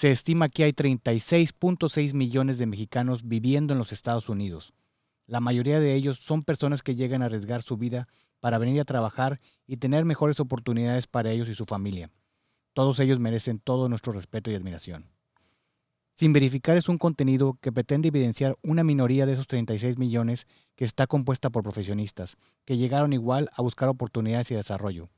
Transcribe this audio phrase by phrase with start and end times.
[0.00, 4.72] Se estima que hay 36.6 millones de mexicanos viviendo en los Estados Unidos.
[5.26, 8.08] La mayoría de ellos son personas que llegan a arriesgar su vida
[8.40, 12.10] para venir a trabajar y tener mejores oportunidades para ellos y su familia.
[12.72, 15.04] Todos ellos merecen todo nuestro respeto y admiración.
[16.14, 20.46] Sin verificar es un contenido que pretende evidenciar una minoría de esos 36 millones
[20.76, 25.10] que está compuesta por profesionistas, que llegaron igual a buscar oportunidades y desarrollo.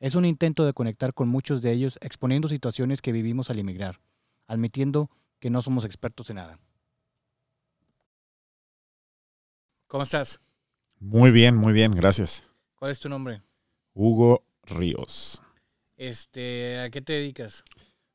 [0.00, 4.00] Es un intento de conectar con muchos de ellos exponiendo situaciones que vivimos al emigrar,
[4.46, 6.58] admitiendo que no somos expertos en nada.
[9.86, 10.40] ¿Cómo estás?
[10.98, 12.44] Muy bien, muy bien, gracias.
[12.76, 13.42] ¿Cuál es tu nombre?
[13.94, 15.42] Hugo Ríos.
[15.96, 17.64] Este, ¿a qué te dedicas?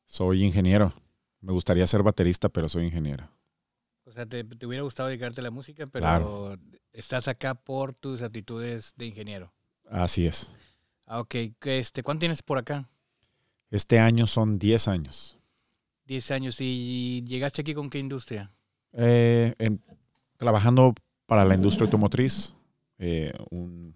[0.04, 0.92] Soy ingeniero.
[1.40, 3.28] Me gustaría ser baterista, pero soy ingeniero.
[4.04, 6.56] O sea, te, te hubiera gustado dedicarte a la música, pero Claro.
[6.92, 9.52] estás acá por tus aptitudes de ingeniero.
[9.90, 10.52] Así es.
[11.06, 11.34] Ah, ok.
[11.58, 12.88] ¿Qué, Este, ¿Cuánto tienes por acá?
[13.70, 15.38] Este año son 10 años.
[16.06, 16.56] 10 años.
[16.60, 18.50] ¿Y llegaste aquí con qué industria?
[18.92, 19.80] Eh, en-
[20.36, 20.94] trabajando
[21.26, 22.56] para la industria automotriz,
[22.98, 23.94] eh, un,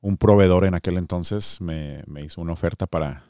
[0.00, 3.24] un proveedor en aquel entonces me, me hizo una oferta para,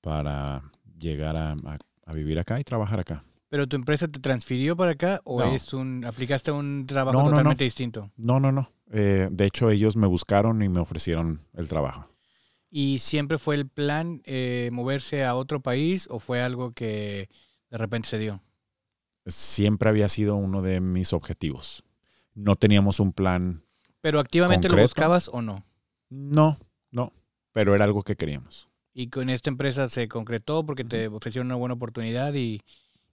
[0.00, 0.62] para
[0.98, 3.24] llegar a, a- a vivir acá y trabajar acá.
[3.48, 5.54] ¿Pero tu empresa te transfirió para acá o No.
[5.54, 7.30] es un, aplicaste un trabajo no.
[7.30, 8.10] totalmente distinto?
[8.16, 8.70] No, no, no.
[8.90, 12.08] Eh, de hecho, ellos me buscaron y me ofrecieron el trabajo.
[12.74, 17.28] ¿Y siempre fue el plan eh, moverse a otro país o fue algo que
[17.70, 18.42] de repente se dio?
[19.26, 21.84] Siempre había sido uno de mis objetivos.
[22.34, 23.62] No teníamos un plan
[24.00, 25.64] ¿Pero activamente lo buscabas o no?
[26.10, 26.58] No,
[26.90, 27.12] no,
[27.52, 28.68] pero era algo que queríamos.
[28.92, 32.62] Y con esta empresa se concretó porque te ofrecieron una buena oportunidad y,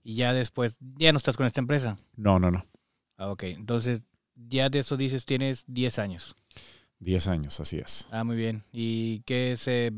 [0.02, 1.98] y ya después, ya no estás con esta empresa.
[2.16, 2.66] No, no, no.
[3.16, 3.44] Ah, ok.
[3.44, 4.02] Entonces,
[4.34, 6.34] ya de eso dices, tienes 10 años.
[7.00, 8.06] Diez años, así es.
[8.12, 8.62] Ah, muy bien.
[8.72, 9.90] ¿Y qué es, eh,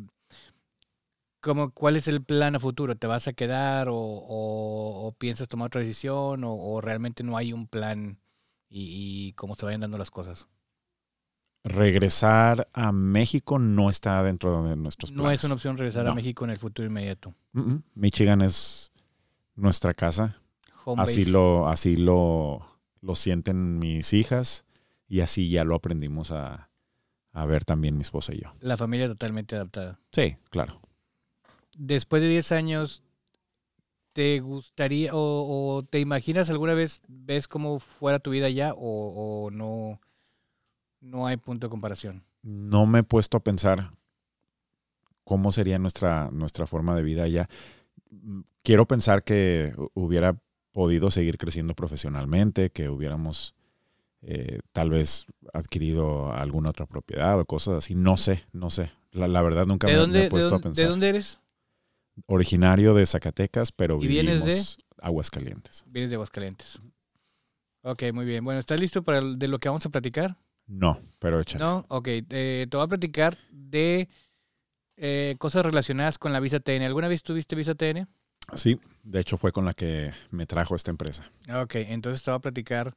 [1.40, 2.96] cómo, cuál es el plan a futuro?
[2.96, 7.36] ¿Te vas a quedar o, o- o piensas tomar otra decisión o, o realmente no
[7.36, 8.18] hay un plan
[8.70, 10.48] y, y cómo se vayan dando las cosas?
[11.64, 15.24] Regresar a México no está dentro de nuestros planes.
[15.24, 16.14] No es una opción regresar a.
[16.14, 17.34] México en el futuro inmediato.
[17.94, 18.92] Michigan es
[19.54, 20.38] nuestra casa.
[20.84, 21.30] Home Así base.
[21.30, 22.66] lo, así lo,
[23.00, 24.64] lo sienten mis hijas
[25.06, 26.68] y así ya lo aprendimos a,
[27.32, 28.52] a ver también mi esposa y yo.
[28.60, 29.98] La familia totalmente adaptada.
[30.12, 30.80] Sí, claro.
[31.76, 33.02] después de 10 años,
[34.12, 35.18] ¿te gustaría o,
[35.76, 40.00] o te imaginas alguna vez, ves cómo fuera tu vida ya o, o no,
[41.00, 42.24] no hay punto de comparación?
[42.42, 43.90] No me he puesto a pensar
[45.24, 47.48] cómo sería nuestra, nuestra forma de vida allá.
[48.62, 50.36] Quiero pensar que hu- hubiera
[50.72, 53.54] podido seguir creciendo profesionalmente, que hubiéramos
[54.22, 57.94] eh, tal vez adquirido alguna otra propiedad o cosas así.
[57.94, 58.90] No sé, no sé.
[59.12, 60.84] La, la verdad nunca ¿De me, he puesto a pensar.
[60.84, 61.38] de dónde eres?
[62.26, 64.62] Originario de Zacatecas, pero ¿Y vienes de?
[65.00, 65.84] Aguascalientes.
[65.86, 66.80] Vienes de Aguascalientes.
[67.82, 68.44] Ok, muy bien.
[68.44, 70.36] Bueno, ¿estás listo para el- de lo que vamos a platicar?
[70.66, 71.64] No, pero échale.
[71.64, 72.06] No, ok.
[72.08, 74.08] eh, te voy a platicar de
[74.96, 76.84] eh, cosas relacionadas con la visa TN.
[76.86, 78.06] ¿Alguna vez tuviste visa TN?
[78.54, 81.24] Sí, de hecho fue con la que me trajo esta empresa.
[81.60, 82.94] Ok, entonces te voy a platicar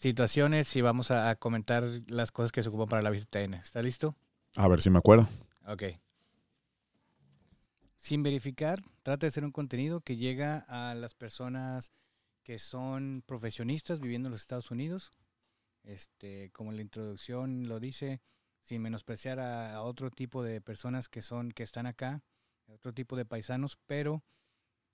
[0.00, 3.54] situaciones y vamos a, a comentar las cosas que se ocupan para la visa TN.
[3.54, 4.16] ¿Está listo?
[4.56, 5.28] A ver si me acuerdo.
[5.66, 5.84] Ok.
[7.96, 11.92] Sin verificar, trata de hacer un contenido que llega a las personas
[12.42, 15.10] que son profesionistas viviendo en los Estados Unidos.
[15.84, 18.22] Este, como la introducción lo dice,
[18.62, 22.22] sin menospreciar a, a otro tipo de personas que son, que están acá,
[22.68, 24.22] otro tipo de paisanos, pero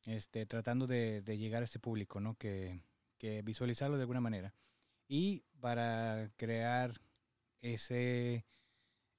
[0.04, 2.34] este, tratando de, de llegar a ese público, ¿no?
[2.34, 2.80] Que,
[3.18, 4.52] que visualizarlo de alguna manera.
[5.08, 7.00] Y para crear
[7.60, 8.44] ese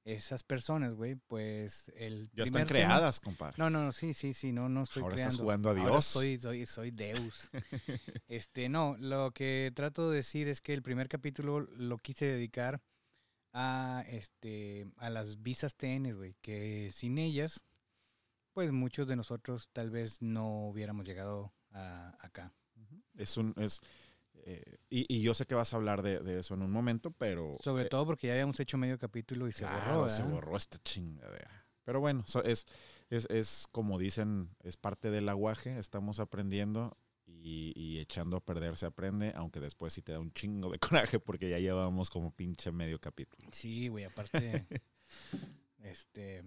[0.04, 3.56] esas personas, güey, pues el Ya están primer tema- creadas, compadre.
[3.58, 5.44] no, no, no, sí, sí, sí, no, no estoy Ahora estás creando.
[5.44, 6.06] jugando a Ahora Dios.
[6.06, 7.50] soy, soy, soy Deus.
[8.30, 12.82] este, no, lo que trato de decir es que el primer capítulo lo quise dedicar
[13.52, 17.66] a, este, a las visas TN, güey, que sin ellas,
[18.54, 22.54] pues muchos de nosotros tal vez no hubiéramos llegado a, acá.
[23.18, 23.82] Es un, es,
[24.46, 27.12] eh, y, y yo sé que vas a hablar de, de eso en un momento,
[27.12, 27.58] pero...
[27.64, 30.34] Sobre eh, todo porque ya habíamos hecho medio capítulo y se claro, borró, se ¿verdad?
[30.36, 31.66] borró esta chingadera.
[31.84, 32.66] Pero bueno, so- es,
[33.10, 38.78] es, es como dicen, es parte del aguaje, estamos aprendiendo y, y echando a perder
[38.78, 42.32] se aprende, aunque después sí te da un chingo de coraje porque ya llevamos como
[42.32, 43.50] pinche medio capítulo.
[43.52, 44.66] Sí, güey, aparte,
[45.84, 46.44] este,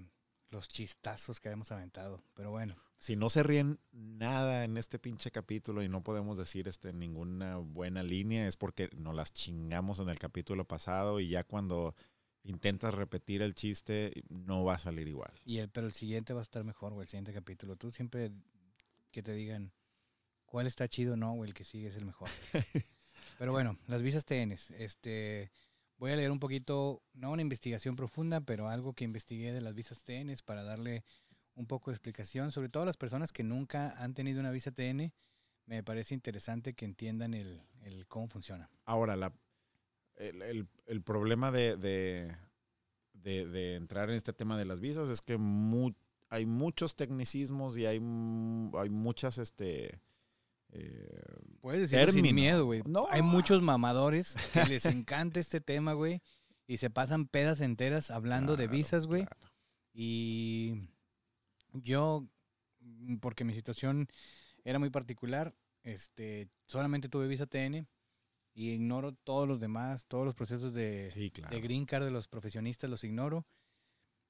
[0.51, 2.77] los chistazos que habíamos aventado, pero bueno.
[2.99, 7.57] Si no se ríen nada en este pinche capítulo y no podemos decir este, ninguna
[7.57, 11.95] buena línea, es porque nos las chingamos en el capítulo pasado y ya cuando
[12.43, 15.33] intentas repetir el chiste no va a salir igual.
[15.45, 17.77] Y el, pero el siguiente va a estar mejor, güey, el siguiente capítulo.
[17.77, 18.33] Tú siempre
[19.11, 19.73] que te digan
[20.45, 22.29] cuál está chido, no, o el que sigue es el mejor.
[23.39, 24.53] Pero bueno, las visas TN.
[24.79, 25.51] Este,
[26.01, 29.75] voy a leer un poquito, no una investigación profunda, pero algo que investigué de las
[29.75, 31.05] visas TN para darle
[31.55, 34.73] un poco de explicación, sobre todo a las personas que nunca han tenido una visa
[34.73, 35.13] TN.
[35.67, 38.71] Me parece interesante que entiendan el, el cómo funciona.
[38.87, 39.35] Ahora, la,
[40.17, 42.35] el, el, el problema de, de,
[43.13, 45.93] de, entrar en este tema de las visas es que mu
[46.31, 50.01] hay muchos tecnicismos y hay, hay muchas, este...
[50.73, 51.23] Eh,
[51.61, 52.83] Puedes decirlo sin miedo, güey.
[52.87, 53.07] No.
[53.11, 56.23] Hay muchos mamadores que les encanta este tema, güey.
[56.67, 59.27] Y se pasan pedas enteras hablando claro, de visas, güey.
[59.27, 59.53] Claro.
[59.93, 60.89] Y
[61.73, 62.27] yo,
[63.21, 64.09] porque mi situación
[64.65, 67.89] era muy particular, este, solamente tuve visa TN
[68.55, 71.55] y ignoro todos los demás, todos los procesos de, sí, claro.
[71.55, 73.47] de green card de los profesionistas los ignoro.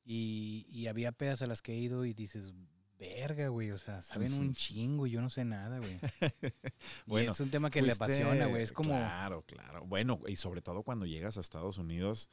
[0.02, 2.54] Y, y, había pedas a las que he ido y dices,
[3.00, 5.98] verga, güey, o sea, saben un chingo y yo no sé nada, güey.
[7.06, 8.90] bueno, y es un tema que fuiste, le apasiona, güey, es como...
[8.90, 9.86] Claro, claro.
[9.86, 12.28] Bueno, y sobre todo cuando llegas a Estados Unidos,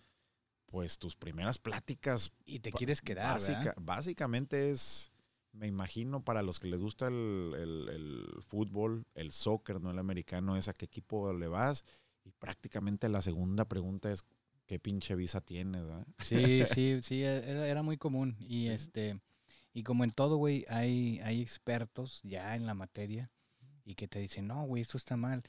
[0.65, 2.33] pues tus primeras pláticas...
[2.45, 5.13] Y te quieres quedar, básica, Básicamente es,
[5.53, 9.99] me imagino, para los que les gusta el, el, el fútbol, el soccer, no el
[9.99, 11.85] americano, es a qué equipo le vas.
[12.25, 14.25] Y prácticamente la segunda pregunta es
[14.65, 16.07] qué pinche visa tienes, ¿verdad?
[16.19, 18.35] Sí, sí, sí, era, era muy común.
[18.37, 18.67] Y sí.
[18.67, 19.21] este,
[19.77, 23.29] y como en todo, güey, hay, hay expertos ya en la materia
[23.85, 25.43] y que te dicen, no, güey, esto está mal.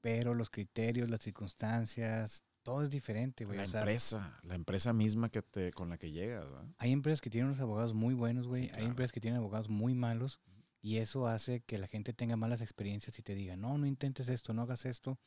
[0.00, 3.56] Pero los criterios, las circunstancias, todo es diferente, güey.
[3.56, 6.64] La o sea, empresa, la empresa misma que te, con la que llegas, ¿verdad?
[6.78, 8.62] Hay empresas que tienen unos abogados muy buenos, güey.
[8.62, 8.84] Sí, claro.
[8.84, 10.38] Hay empresas que tienen abogados muy malos.
[10.80, 14.28] Y eso hace que la gente tenga malas experiencias y te diga, no, no intentes
[14.28, 15.18] esto, no hagas esto.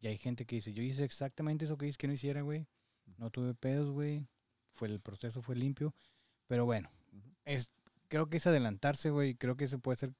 [0.00, 2.66] Y hay gente que dice, yo hice exactamente eso que dices que no hiciera, güey.
[3.16, 4.28] No tuve pedos, güey.
[4.74, 5.94] Fue el proceso fue limpio.
[6.46, 6.90] Pero bueno,
[7.46, 7.72] es,
[8.08, 9.34] creo que es adelantarse, güey.
[9.34, 10.12] Creo que eso puede ser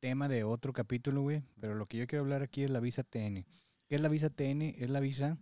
[0.00, 1.42] tema de otro capítulo, güey.
[1.60, 3.46] Pero lo que yo quiero hablar aquí es la visa TN.
[3.88, 4.62] ¿Qué es la visa TN?
[4.62, 5.38] Es la visa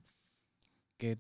[0.99, 1.19] que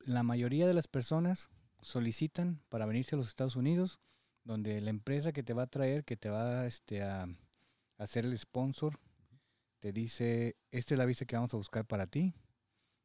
[0.00, 1.50] la mayoría de las personas
[1.82, 4.00] solicitan para venirse a los Estados Unidos,
[4.44, 7.28] donde la empresa que te va a traer, que te va este, a, a
[7.98, 8.98] hacer el sponsor,
[9.80, 12.34] te dice, esta es la visa que vamos a buscar para ti.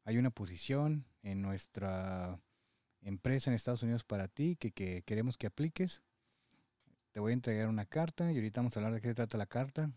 [0.04, 2.40] Hay una posición en nuestra
[3.00, 6.02] empresa en Estados Unidos para ti que queremos que apliques.
[7.14, 9.38] Te voy a entregar una carta y ahorita vamos a hablar de qué se trata
[9.38, 9.88] la carta.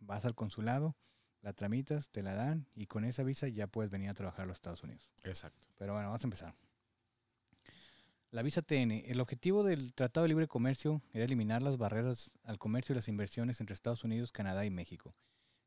[0.00, 0.94] Vas al consulado,
[1.40, 4.48] la tramitas, te la dan y con esa visa ya puedes venir a trabajar a
[4.48, 5.10] los Estados Unidos.
[5.24, 5.66] Exacto.
[5.78, 6.54] Pero bueno, vamos a empezar.
[8.30, 9.02] La visa TN.
[9.06, 13.08] El objetivo del Tratado de Libre Comercio era eliminar las barreras al comercio y las
[13.08, 15.14] inversiones entre Estados Unidos, Canadá y México.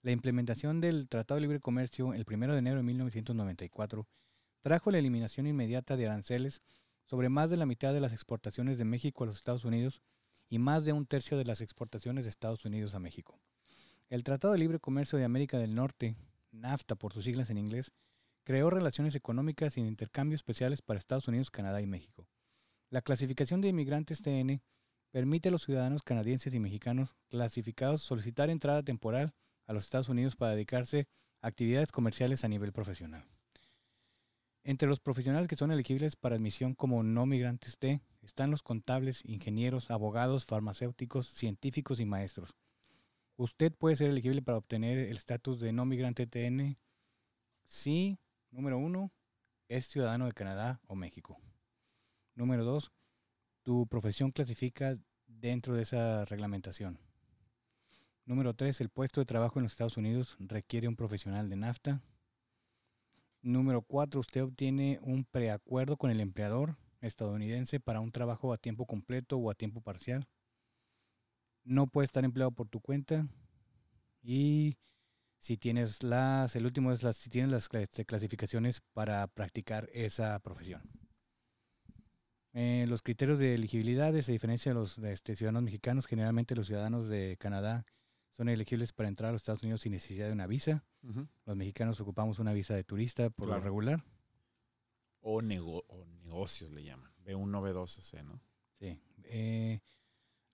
[0.03, 4.07] La implementación del Tratado de Libre Comercio el 1 de enero de 1994
[4.62, 6.62] trajo la eliminación inmediata de aranceles
[7.06, 10.03] sobre más de la mitad de las exportaciones de México a los Estados Unidos
[10.51, 13.39] y más de un tercio de las exportaciones de Estados Unidos a México.
[14.09, 16.18] El Tratado de Libre Comercio de América del Norte,
[16.51, 17.94] NAFTA por sus siglas en inglés,
[18.44, 22.27] creó relaciones económicas y de intercambio especiales para Estados Unidos, Canadá y México.
[22.89, 24.62] La clasificación de inmigrantes TN
[25.12, 29.33] permite a los ciudadanos canadienses y mexicanos clasificados solicitar entrada temporal
[29.68, 31.07] a los Estados Unidos para dedicarse
[31.39, 33.24] a actividades comerciales a nivel profesional.
[34.65, 39.24] Entre los profesionales que son elegibles para admisión como no migrantes T están los contables,
[39.26, 42.56] ingenieros, abogados, farmacéuticos, científicos y maestros.
[43.36, 46.78] Usted puede ser elegible para obtener el estatus de no migrante TN
[47.63, 48.20] si,
[48.51, 49.12] número uno,
[49.68, 51.40] es ciudadano de Canadá o México.
[52.36, 52.92] Número dos,
[53.63, 57.00] tu profesión clasifica dentro de esa reglamentación.
[58.25, 62.01] Número tres, el puesto de trabajo en los Estados Unidos requiere un profesional de NAFTA.
[63.42, 68.86] Número cuatro, usted obtiene un preacuerdo con el empleador estadounidense para un trabajo a tiempo
[68.86, 70.27] completo o a tiempo parcial.
[71.63, 73.27] No puede estar empleado por tu cuenta.
[74.22, 74.77] Y
[75.39, 80.39] si tienes las, el último es las, si tienes las este, clasificaciones para practicar esa
[80.39, 80.81] profesión.
[82.53, 86.05] Eh, los criterios de elegibilidad se diferencia de los de este, ciudadanos mexicanos.
[86.05, 87.86] Generalmente los ciudadanos de Canadá
[88.31, 90.84] son elegibles para entrar a los Estados Unidos sin necesidad de una visa.
[91.03, 91.27] Uh -huh.
[91.46, 93.60] Los mexicanos ocupamos una visa de turista por claro.
[93.60, 94.03] lo regular.
[95.22, 97.12] O, nego o, negocios le llaman.
[97.24, 98.42] B1, B2, C, ¿no?
[98.80, 99.00] Sí.
[99.25, 99.80] Eh,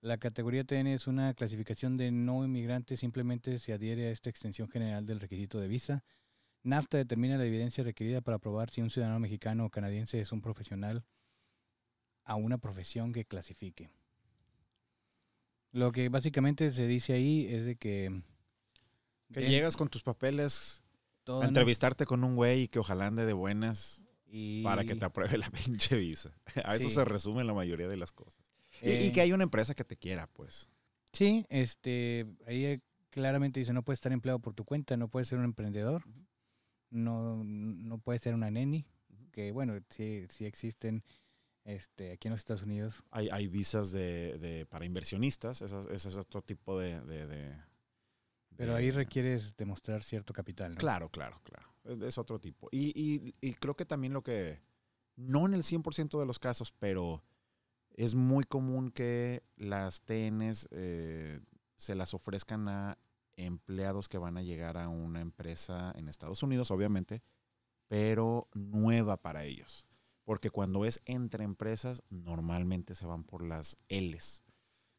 [0.01, 4.69] la categoría TN es una clasificación de no inmigrante, simplemente se adhiere a esta extensión
[4.69, 6.03] general del requisito de visa.
[6.63, 10.41] NAFTA determina la evidencia requerida para probar si un ciudadano mexicano o canadiense es un
[10.41, 11.03] profesional
[12.25, 13.89] a una profesión que clasifique.
[15.71, 18.21] Lo que básicamente se dice ahí es de que...
[19.33, 20.83] Que de, llegas con tus papeles
[21.25, 22.07] a entrevistarte no.
[22.07, 24.63] con un güey y que ojalá ande de buenas y...
[24.63, 26.31] para que te apruebe la pinche visa.
[26.63, 26.83] A sí.
[26.85, 28.41] eso se resume la mayoría de las cosas.
[28.81, 29.01] Eh...
[29.03, 30.69] Y, y, que hay una empresa que te quiera, pues.
[31.13, 35.27] Sí, este, ahí eh, claramente dice, no puedes estar empleado por tu cuenta, no puedes
[35.29, 36.03] ser un emprendedor,
[36.89, 38.85] no, no puedes ser una neni,
[39.31, 41.03] que bueno, sí, sí existen
[41.63, 43.03] este, aquí en los Estados Unidos.
[43.11, 47.01] Hay, hay visas de, de- para inversionistas, ese, es- otro tipo de...
[47.01, 47.55] de- de-
[48.55, 50.77] Pero ahí requieres demostrar cierto capital, ¿no?
[50.77, 51.66] Claro, claro, claro.
[51.87, 52.67] Es, es otro tipo.
[52.71, 54.61] Y, y- y creo que también lo que,
[55.15, 57.23] no en el 100% de los casos, pero
[57.91, 61.39] es muy común que las TNs eh,
[61.77, 62.97] se las ofrezcan a
[63.35, 67.21] empleados que van a llegar a una empresa en Estados Unidos, obviamente,
[67.87, 69.87] pero nueva para ellos.
[70.23, 74.43] Porque cuando es entre empresas, normalmente se van por las Ls.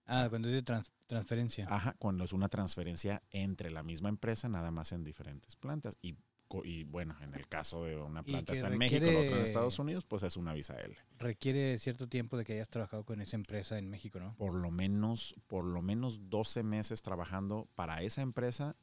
[0.07, 1.67] Ah, cuando dice trans- transferencia.
[1.69, 5.99] Ajá, cuando es una transferencia entre la misma empresa, nada más en diferentes plantas.
[6.01, 6.17] Y,
[6.65, 9.45] y bueno, en el caso de una planta está en México, la otra en requiere-
[9.45, 10.97] Estados Unidos, pues es una visa L.
[11.19, 14.35] Requiere cierto tiempo de que hayas trabajado con esa empresa en México, ¿no?
[14.37, 18.77] Por lo menos, por lo menos 12 meses trabajando para esa empresa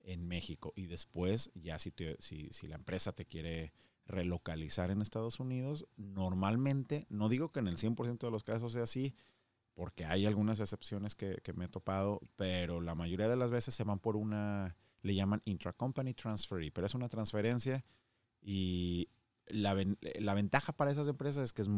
[0.00, 0.72] en México.
[0.76, 3.72] Y después, ya si, te- si, si la empresa te quiere
[4.06, 8.84] relocalizar en Estados Unidos, normalmente, no digo que en el 100% de los casos sea
[8.84, 9.14] así,
[9.74, 13.74] porque hay algunas excepciones que, que me he topado, pero la mayoría de las veces
[13.74, 17.84] se van por una, le llaman intracompany transfer, pero es una transferencia
[18.40, 19.08] y
[19.46, 19.76] la,
[20.18, 21.68] la ventaja para esas empresas es que es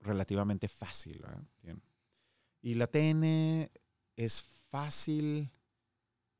[0.00, 1.22] relativamente fácil.
[1.62, 1.80] Tien-
[2.62, 3.70] Y la TN
[4.16, 5.50] es fácil,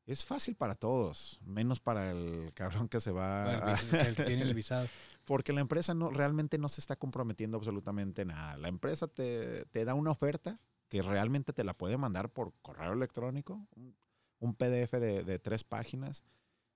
[0.07, 3.75] es fácil para todos, menos para el cabrón que se va
[4.09, 4.89] el que tiene el visado.
[5.25, 8.57] porque la empresa no, realmente no se está comprometiendo absolutamente nada.
[8.59, 12.93] La empresa te, te da una oferta que realmente te la puede mandar por correo
[12.93, 13.67] electrónico,
[14.39, 16.25] un, PDF de, de tres páginas.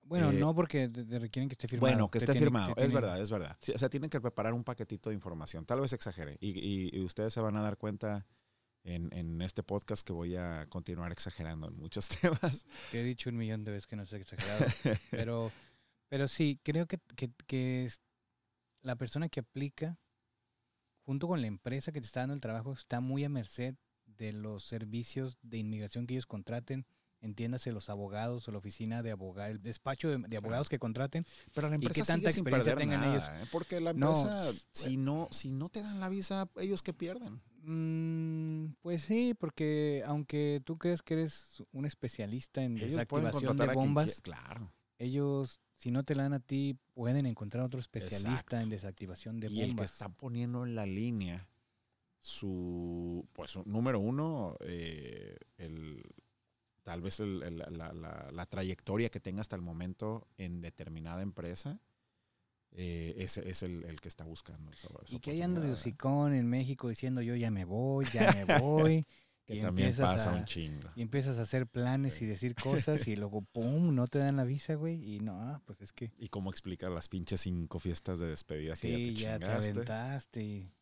[0.03, 1.93] Bueno, Eh, no porque te, te requieren que esté firmado.
[1.93, 3.57] Bueno, que esté firmado, es tiene- verdad, es verdad.
[3.73, 5.65] O sea, tienen que preparar un paquetito de información.
[5.65, 6.37] Tal vez exagere.
[6.41, 8.25] Y, y- y ustedes se van a dar cuenta
[8.83, 12.65] en, en este podcast que voy a continuar exagerando en muchos temas.
[12.91, 14.65] He dicho un millón de veces que no es exagerado.
[15.11, 15.51] pero,
[16.09, 18.01] pero sí, creo que, que, que es-
[18.81, 19.99] la persona que aplica,
[21.05, 23.75] junto con la empresa que te está dando el trabajo, está muy a merced
[24.05, 26.87] de los servicios de inmigración que ellos contraten.
[27.21, 31.23] Entiéndase los abogados o la oficina de abogados, el despacho de, de abogados que contraten.
[31.53, 33.45] Pero la ¿Y qué empresa tanta experiencia tengan nada, ¿eh?
[33.51, 37.39] Porque la empresa, s- si, no, si no te dan la visa, ellos que pierden.
[37.63, 43.67] Mm, pues sí, porque aunque tú crees que eres un especialista en Ellos desactivación de
[43.75, 44.73] bombas, Claro.
[44.97, 48.57] ellos, si no te la dan a ti, pueden encontrar otro especialista Exacto.
[48.57, 49.91] en desactivación de y el que bombas.
[49.91, 51.47] está poniendo en la línea
[52.19, 56.03] su, pues número uno, eh, el,
[56.83, 61.21] tal vez el- el- la, la- la trayectoria que tenga hasta el momento en determinada
[61.21, 61.79] empresa,
[62.73, 64.71] eh, es el, el que está buscando.
[64.71, 68.05] esa- esa y que ahí anda de hocicón en México diciendo yo ya me voy,
[68.13, 69.05] ya me voy.
[69.45, 70.89] Que y también empiezas pasa a- un chingo.
[70.95, 74.43] Y empiezas a hacer planes y decir cosas y luego, ¡pum!, no te dan la
[74.45, 75.03] visa, güey.
[75.15, 78.75] Y no, ah, pues es que Y cómo explica las pinches cinco fiestas de despedida
[78.75, 79.71] que sí, ya ya te chingaste.
[79.71, 80.73] aventaste y,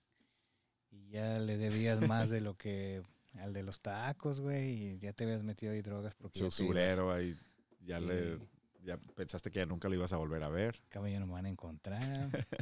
[0.92, 3.02] y ya le debías más de lo que
[3.36, 4.70] al de los tacos, güey.
[4.94, 7.36] Y ya te habías metido ahí drogas porque Su usurero ahí,
[7.82, 8.06] ya Sí.
[8.06, 8.40] le...
[8.82, 10.82] Ya pensaste que ya nunca lo ibas a volver a ver.
[10.94, 12.00] Ya no me van a encontrar.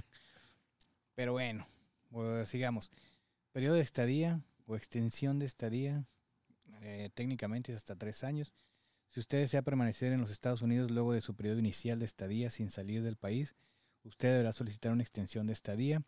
[1.16, 1.66] Pero bueno,
[2.10, 2.92] pues, sigamos.
[3.52, 6.06] Periodo de estadía o extensión de estadía,
[6.82, 8.52] eh, técnicamente es hasta tres años.
[9.10, 12.50] Si usted desea permanecer en los Estados Unidos luego de su periodo inicial de estadía
[12.50, 13.56] sin salir del país,
[14.04, 16.04] usted deberá solicitar una extensión de estadía.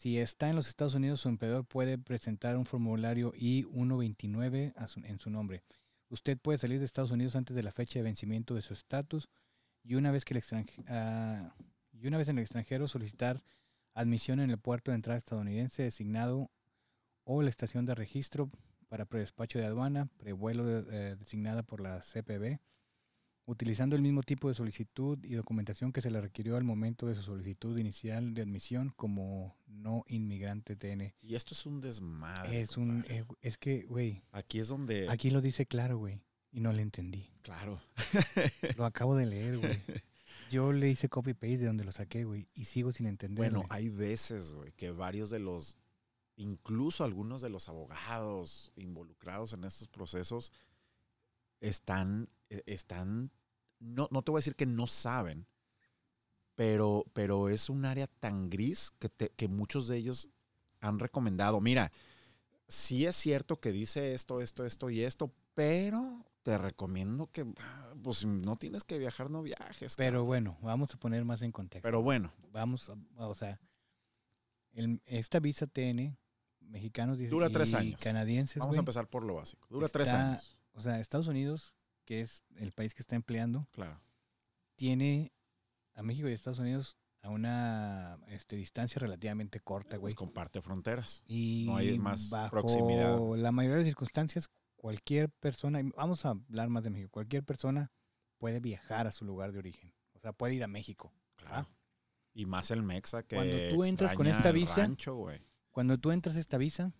[0.00, 5.00] Si está en los Estados Unidos, su empleador puede presentar un formulario I-129 a su-
[5.00, 5.62] en su nombre.
[6.08, 9.28] Usted puede salir de Estados Unidos antes de la fecha de vencimiento de su estatus
[9.84, 11.54] y una vez que el extranje- ah,
[11.92, 13.42] y una vez en el extranjero solicitar
[13.92, 16.50] admisión en el puerto de entrada estadounidense designado
[17.24, 18.50] o la estación de registro
[18.88, 22.58] para predespacho de aduana, prevuelo eh, designada por la CPB,
[23.50, 27.16] utilizando el mismo tipo de solicitud y documentación que se le requirió al momento de
[27.16, 31.12] su solicitud inicial de admisión como no inmigrante TN.
[31.20, 32.60] Y esto es un desmadre.
[32.60, 35.08] Es un eh, es que, güey, Aquí es donde...
[35.10, 37.28] aquí lo dice claro, güey, y no le entendí.
[37.42, 37.82] Claro.
[38.76, 39.72] Lo acabo de leer, güey.
[40.50, 43.50] Yo le hice copy paste de donde lo saqué, güey, y sigo sin entender.
[43.50, 45.78] Bueno, hay veces, güey, que varios de los,
[46.36, 50.50] incluso algunos de los abogados involucrados en estos procesos
[51.60, 53.30] están, eh, están,
[53.80, 55.46] no, no te voy a decir que no saben,
[56.54, 60.28] pero, pero es un área tan gris que, te- que muchos de ellos
[60.80, 61.60] han recomendado.
[61.60, 61.90] Mira,
[62.68, 67.94] sí es cierto que dice esto, esto, esto y esto, pero te recomiendo que, ah,
[68.02, 69.96] pues no tienes que viajar, no viajes.
[69.96, 70.26] Pero cabrón".
[70.26, 71.86] bueno, vamos a poner más en contexto.
[71.86, 72.96] pero bueno, vamos, a,
[73.26, 73.58] o sea,
[74.72, 76.16] el- esta visa TN,
[76.60, 78.00] mexicanos y- Dura tres y años.
[78.00, 79.66] canadienses, vamos güey, a empezar por lo básico.
[79.70, 80.56] Dura tres está- años.
[80.74, 81.74] O O sea, Estados Unidos,
[82.10, 84.02] que es el país que está empleando, Claro.
[84.74, 85.32] tiene
[85.94, 90.12] a México y Estados Unidos a una este, distancia relativamente corta, güey.
[90.12, 91.22] Pues comparte fronteras.
[91.28, 93.16] Y no hay más bajo proximidad.
[93.36, 97.92] la mayoría de las circunstancias, cualquier persona, vamos a hablar más de México, cualquier persona
[98.38, 99.94] puede viajar a su lugar de origen.
[100.14, 101.12] O sea, puede ir a México.
[101.36, 101.68] Claro.
[102.34, 105.46] Y más el Mexa que Cuando tú entras con esta visa, rancho, güey.
[105.70, 106.92] Cuando tú entras esta visa,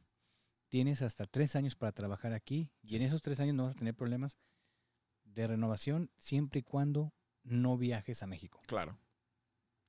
[0.68, 3.78] tienes hasta tres años para trabajar aquí y en esos tres años no vas a
[3.80, 4.38] tener problemas
[5.34, 8.60] de renovación siempre y cuando no viajes a México.
[8.66, 8.98] Claro.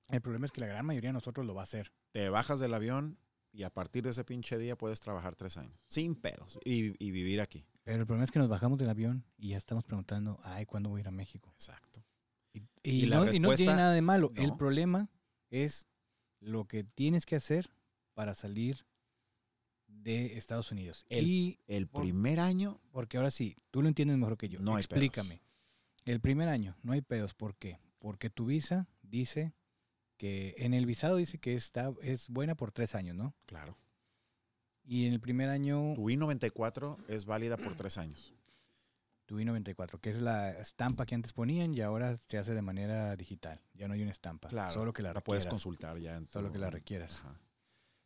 [0.07, 1.93] El problema es que la gran mayoría de nosotros lo va a hacer.
[2.11, 3.17] Te bajas del avión
[3.51, 5.79] y a partir de ese pinche día puedes trabajar tres años.
[5.87, 6.59] Sin pedos.
[6.65, 7.65] Y, y vivir aquí.
[7.83, 10.89] Pero el problema es que nos bajamos del avión y ya estamos preguntando, ay, ¿cuándo
[10.89, 11.51] voy a ir a México?
[11.53, 12.05] Exacto.
[12.53, 14.31] Y, Y y la no, y no respuesta, tiene nada de malo.
[14.35, 15.09] El problema
[15.49, 15.87] es
[16.39, 17.71] lo que tienes que hacer
[18.13, 18.85] para salir
[20.03, 21.05] de Estados Unidos.
[21.09, 24.59] El- y El Por- primer año, porque ahora sí, tú lo entiendes mejor que yo.
[24.59, 25.41] No hay Explícame.
[26.05, 27.33] El primer año, no hay pedos.
[27.33, 27.79] ¿Por qué?
[27.99, 29.53] Porque tu visa dice
[30.17, 33.35] que en el visado dice que está, es buena por tres años, ¿no?
[33.45, 33.77] claro.
[34.83, 38.33] Y en el primer año, Tu I-94 es válida por tres años.
[39.27, 43.15] tu I-94, que es la estampa que antes ponían y ahora se hace de manera
[43.15, 43.61] digital.
[43.75, 44.49] Ya no hay una estampa.
[44.73, 45.45] Solo que la, puedes requieras.
[45.45, 46.17] consultar ya.
[46.17, 47.19] en Solo tu- que la requieras.
[47.19, 47.39] Ajá.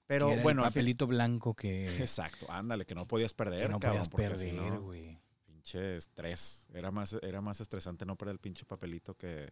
[0.07, 2.45] Pero era el bueno, fin- papelito blanco que, exacto.
[2.49, 5.19] Ándale, que no podías perder, que no cabrón, podías si perder, no, güey.
[5.45, 6.67] pinche estrés.
[6.73, 9.51] Era más, era más estresante no perder el pinche papelito que,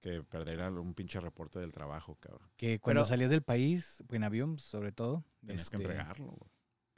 [0.00, 2.50] que perder un pinche reporte del trabajo, cabrón.
[2.56, 6.50] Que cuando Pero- salías del país, en avión sobre todo, Tenías que este, entregarlo, güey.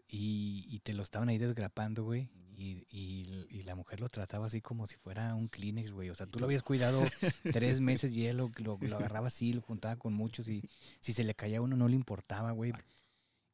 [0.08, 2.28] Y, y te lo estaban ahí desgrapando, güey.
[2.58, 6.08] Y, y- y la mujer lo trataba así como si fuera un Kleenex, güey.
[6.10, 7.02] O sea, tú lo habías cuidado
[7.52, 10.62] tres meses y él lo, lo- lo agarraba así, lo juntaba con muchos y
[11.00, 12.72] si se le caía a uno no le importaba, güey.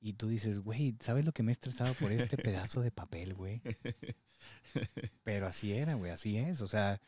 [0.00, 3.34] Y tú dices, güey, ¿sabes lo que me he estresado por este pedazo de papel,
[3.34, 3.60] güey?
[5.24, 6.60] Pero así era, güey, así es.
[6.60, 7.00] O sea,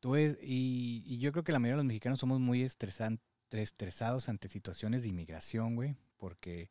[0.00, 3.20] tú es, y, y yo creo que la mayoría de los mexicanos somos muy estresan-
[3.50, 6.70] estresados ante situaciones de inmigración, güey, porque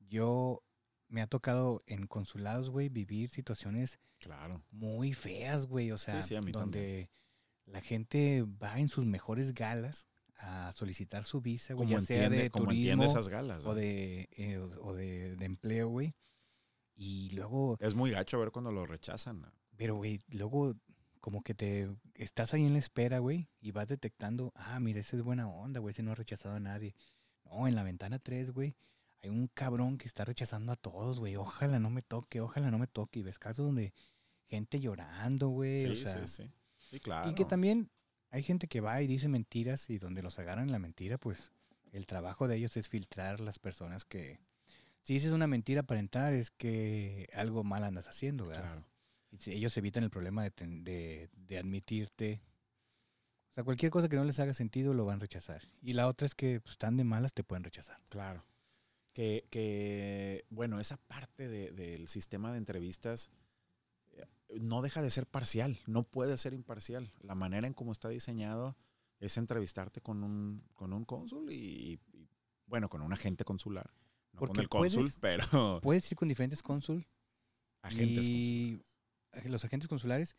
[0.00, 0.62] yo
[1.10, 4.62] me ha tocado en consulados, güey, vivir situaciones Claro.
[4.70, 5.90] muy feas, güey.
[5.92, 7.10] O sea, Sí, sí, donde
[7.66, 12.30] la gente va en sus mejores galas a solicitar su visa, güey, Como ya sea
[12.30, 13.66] de turismo entiende esas galas.
[13.66, 16.14] o de, eh, o- o de, de empleo, güey.
[16.96, 19.40] Y luego, Es muy gacho ver cuando lo rechazan.
[19.42, 19.52] ¿no?
[19.76, 20.74] pero, güey, luego
[21.20, 25.16] como que te estás ahí en la espera, güey, y vas detectando, ah, mira, ese
[25.16, 26.94] es buena onda, güey, ese no ha rechazado a nadie.
[27.46, 28.74] No, en la ventana 3, güey,
[29.22, 31.36] hay un cabrón que está rechazando a todos, güey.
[31.36, 33.20] Ojalá no me toque, ojalá no me toque.
[33.20, 33.92] Y ves casos donde
[34.46, 35.80] gente llorando, güey.
[35.80, 36.50] Sí, o sea, sí, sí.
[36.90, 37.30] Sí, claro.
[37.30, 37.90] y que también
[38.30, 41.52] hay gente que va y dice mentiras y donde los agarran en la mentira, pues
[41.92, 44.40] el trabajo de ellos es filtrar las personas que...
[45.02, 48.62] Si dices una mentira para entrar es que algo mal andas haciendo, ¿verdad?
[48.64, 48.86] Claro.
[49.30, 52.42] Y si ellos evitan el problema de, ten- de, de admitirte.
[53.50, 55.62] O sea, cualquier cosa que no les haga sentido lo van a rechazar.
[55.82, 57.98] Y la otra es que pues, están de malas, te pueden rechazar.
[58.08, 58.44] Claro.
[59.20, 63.28] Que, que bueno, esa parte de- del sistema de entrevistas
[64.12, 64.24] eh,
[64.60, 67.12] no deja de ser parcial, no puede ser imparcial.
[67.20, 68.78] La manera en cómo está diseñado
[69.18, 72.28] es entrevistarte con un, con un cónsul y, y,
[72.64, 73.90] bueno, con un agente consular.
[74.32, 77.06] No con Porque el cónsul, puedes- pero Puedes ir con diferentes cónsul,
[77.82, 78.78] agentes y-
[79.32, 79.50] consulares.
[79.52, 80.36] los agentes consulares,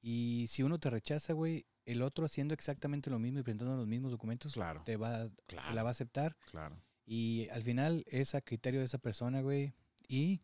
[0.00, 3.88] y si uno te rechaza, güey, el otro haciendo exactamente lo mismo y presentando los
[3.88, 6.36] mismos documentos, Claro, te va, te la va a aceptar.
[6.52, 6.80] claro.
[7.04, 9.72] Y al final es a criterio de esa persona, güey.
[10.08, 10.42] Y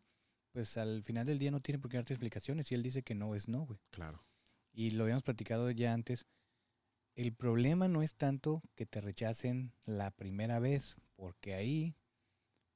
[0.51, 2.71] pues al final del día no tiene por qué darte explicaciones.
[2.71, 3.79] Y él dice que no es no, güey.
[3.91, 4.23] Claro.
[4.73, 6.25] Y lo habíamos platicado ya antes.
[7.15, 11.95] El problema no es tanto que te rechacen la primera vez, porque ahí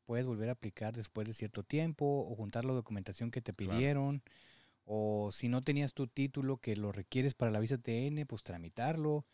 [0.05, 3.73] puedes volver a aplicar después de cierto tiempo o juntar la documentación que te Claro.
[3.77, 4.23] pidieron.
[4.85, 9.25] O si no tenías tu título que lo requieres para la visa TN, pues tramitarlo.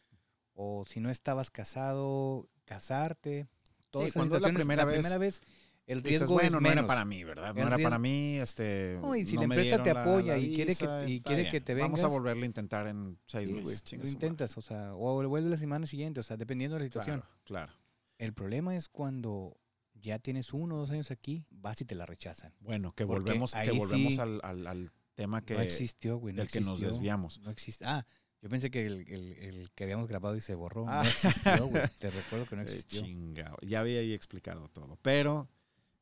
[0.53, 3.47] O si no estabas casado, casarte.
[3.89, 5.41] Todas Sí, cuando es la primera vez, primera vez
[5.88, 7.54] el Dices, riesgo bueno, es no era para mí, ¿verdad?
[7.56, 8.99] No El era riesgo- para mí, este...
[9.02, 11.21] No, y si no la empresa te dieron la- apoya la y quiere que- y
[11.21, 11.52] quiere bien.
[11.52, 12.12] que te Vamos a vengas.
[12.19, 13.84] volverlo a intentar en seis Sí, meses.
[13.84, 16.82] chingue lo intentas, o sea, o lo vuelves la semana siguiente, o sea, dependiendo de
[16.82, 17.21] la situación.
[17.21, 17.73] Claro, claro.
[18.19, 19.58] El problema es cuando
[19.95, 22.54] ya tienes uno o dos años aquí, vas y te la rechazan.
[22.60, 26.36] Bueno, que Porque volvemos, que volvemos sí al, al- al tema que, no existió, güey,
[26.36, 26.89] no del que nos existió.
[26.89, 27.39] desviamos.
[27.39, 27.86] No existe.
[27.88, 28.06] Ah,
[28.41, 30.86] yo pensé que el, el- el que habíamos grabado y se borró.
[30.88, 31.04] Ah.
[31.04, 31.84] No existió, güey.
[31.99, 33.02] Te recuerdo que no Eh, existió.
[33.02, 33.58] chingado.
[33.62, 34.97] Ya había ahí explicado todo.
[35.02, 35.47] Pero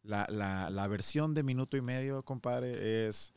[0.03, 3.33] la, la- la versión de minuto y medio, compadre, es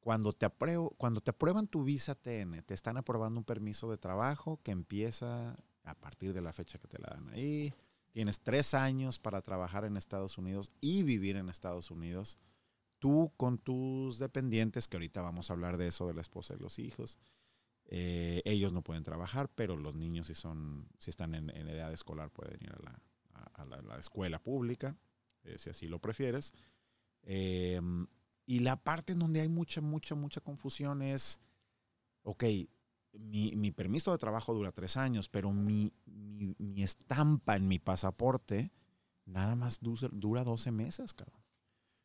[0.00, 3.98] cuando te, apruebo, cuando te aprueban tu visa TN, te están aprobando un permiso de
[3.98, 7.72] trabajo que empieza a partir de la fecha que te la dan ahí.
[8.12, 12.38] Tienes tres años para trabajar en Estados Unidos y vivir en Estados Unidos.
[12.98, 16.58] tú con tus dependientes, que ahorita vamos a hablar de eso, de la esposa y
[16.62, 17.18] los hijos,
[17.88, 22.30] eh, ellos no pueden trabajar, pero los niños si son, si están en, edad escolar
[22.30, 24.96] pueden ir a la, escuela pública,
[25.44, 26.52] eh, si así lo prefieres.
[27.22, 28.06] Em,
[28.44, 31.40] y la parte en donde hay mucha, mucha, mucha confusión es,
[32.22, 32.44] ok,
[33.12, 38.72] mi, permiso de trabajo dura tres años, pero mi, mi, estampa en mi pasaporte
[39.24, 41.42] nada más dura 12 meses, cabrón.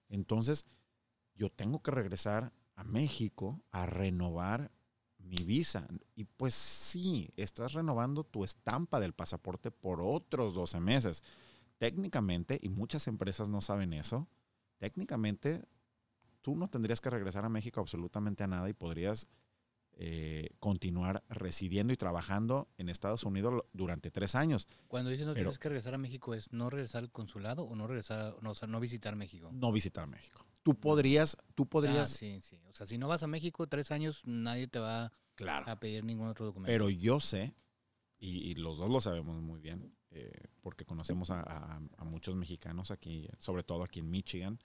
[0.10, 0.66] Entonces,
[1.36, 4.72] yo tengo que regresar a México a renovar
[5.24, 5.88] mi visa.
[6.16, 11.24] Y pues sí, estás renovando tu estampa del pasaporte por otros 12 meses.
[11.78, 14.28] Técnicamente, y muchas empresas no saben eso,
[14.78, 15.66] técnicamente
[16.42, 19.28] tú no tendrías que regresar a México absolutamente a nada y podrías
[19.94, 24.68] eh, continuar residiendo y trabajando en Estados Unidos durante tres años.
[24.88, 27.88] Cuando dices no tienes que regresar a México, ¿es no regresar al consulado o no
[27.88, 29.52] regresar, no, o sea, no visitar México?
[29.54, 30.46] No visitar México.
[30.64, 32.14] Tú podrías, tú podrías.
[32.14, 32.60] Ah, sí, sí.
[32.70, 35.12] O sea, si no vas a México tres años, nadie te va
[35.48, 36.72] a pedir ningún otro documento.
[36.72, 37.56] Pero yo sé,
[38.20, 43.64] y, los dos lo sabemos muy bien, eh, porque conocemos a, muchos mexicanos aquí, sobre
[43.64, 44.60] todo aquí en Michigan,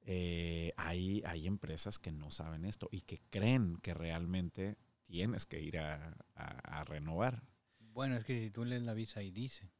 [0.00, 5.60] eh, hay, hay empresas que no saben esto y que creen que realmente tienes que
[5.60, 6.16] ir a,
[6.86, 7.42] renovar.
[7.78, 9.70] Bueno, es que si tú lees la visa ahí dice.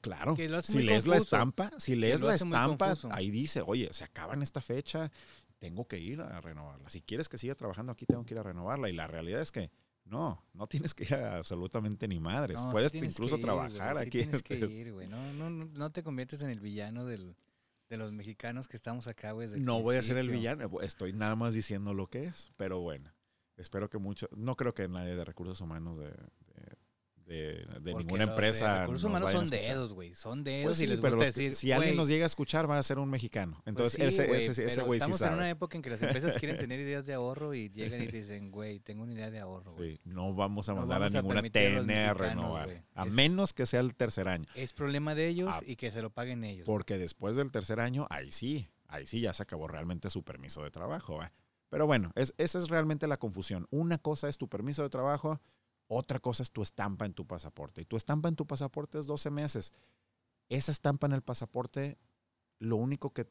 [0.00, 4.42] Claro, si lees la estampa, si lees la estampa, ahí dice, oye, se acaba en
[4.42, 5.10] esta fecha,
[5.58, 6.88] tengo que ir a renovarla.
[6.90, 8.88] Si quieres que siga trabajando aquí, tengo que ir a renovarla.
[8.88, 9.70] Y la realidad es que
[10.04, 12.60] no, no tienes que ir a absolutamente ni madres.
[12.70, 14.10] Puedes incluso trabajar aquí.
[14.10, 15.06] tienes que ir, güey.
[15.06, 17.36] No, no, no te conviertes en el villano del,
[17.88, 19.48] de los mexicanos que estamos acá, güey.
[19.60, 23.12] No voy a ser el villano, estoy nada más diciendo lo que es, pero bueno,
[23.56, 26.12] espero que mucho, no creo que nadie de recursos humanos de
[27.28, 28.68] de, ninguna empresa.
[28.68, 30.14] Los recursos humanos son dedos, güey.
[30.14, 31.54] Son dedos pues y les gusta decir.
[31.54, 33.60] Si alguien nos llega a escuchar, va a ser un mexicano.
[33.64, 36.80] Pues Entonces, ese, güey sí Estamos en una época en que las empresas quieren tener
[36.80, 39.74] ideas de ahorro y llegan y dicen, güey, tengo una idea de ahorro.
[39.76, 42.82] Sí, no vamos a mandar a ninguna TN a, renovar.
[42.94, 44.46] A menos que sea el tercer año.
[44.54, 45.60] Es problema de ellos ah.
[45.64, 46.64] y que se lo paguen ellos.
[46.66, 50.62] Porque después del tercer año, ahí sí, ahí sí ya se acabó realmente su permiso
[50.62, 51.20] de trabajo.
[51.68, 53.66] Pero bueno, esa es realmente la confusión.
[53.70, 55.40] Una cosa es tu permiso de trabajo
[55.88, 57.80] otra cosa es tu estampa en tu pasaporte.
[57.80, 59.72] Y tu estampa en tu pasaporte es 12 meses.
[60.48, 61.98] Esa estampa en el pasaporte,
[62.58, 63.26] lo único que,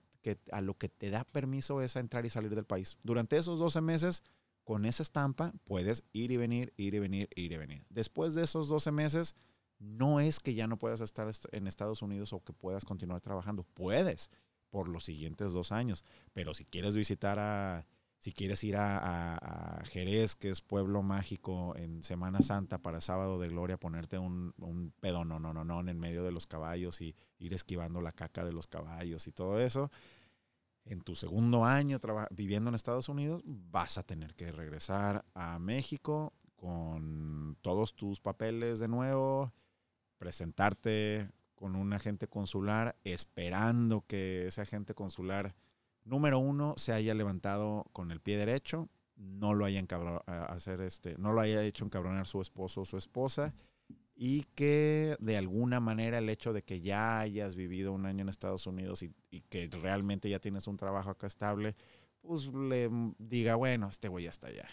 [0.52, 2.98] a lo que te da permiso es a entrar y salir del país.
[3.04, 4.24] Durante esos 12 meses,
[4.64, 7.86] con esa estampa, puedes ir y venir, ir y venir, ir y venir.
[7.90, 9.36] Después de esos 12 meses,
[9.80, 13.64] no es que ya no puedas estar en Estados Unidos o que puedas continuar trabajando.
[13.64, 14.32] Puedes
[14.70, 16.04] por los siguientes dos años.
[16.34, 17.86] Pero si quieres visitar a
[18.20, 19.40] si quieres ir a,
[19.86, 24.94] Jerez, que es pueblo mágico, en Semana Santa para sábado de gloria, ponerte un, un
[25.00, 28.44] pedo no, no, no, no en medio de los caballos y ir esquivando la caca
[28.46, 29.92] de los caballos y todo eso,
[30.86, 32.00] en tu segundo año
[32.32, 38.80] viviendo en Estados Unidos, vas a tener que regresar a México con todos tus papeles
[38.80, 39.54] de nuevo,
[40.18, 45.56] presentarte con un agente consular, esperando que ese agente consular
[46.06, 48.88] número uno, se haya levantado con el pie derecho,
[49.18, 49.84] no lo haya,
[50.48, 53.54] hacer este, no lo haya hecho encabronar su esposo o su esposa
[54.16, 58.30] y que de alguna manera el hecho de que ya hayas vivido un año en
[58.30, 59.14] Estados Unidos y,
[59.50, 61.76] que realmente ya tienes un trabajo acá estable,
[62.22, 64.68] pues le diga, bueno, este güey ya está allá,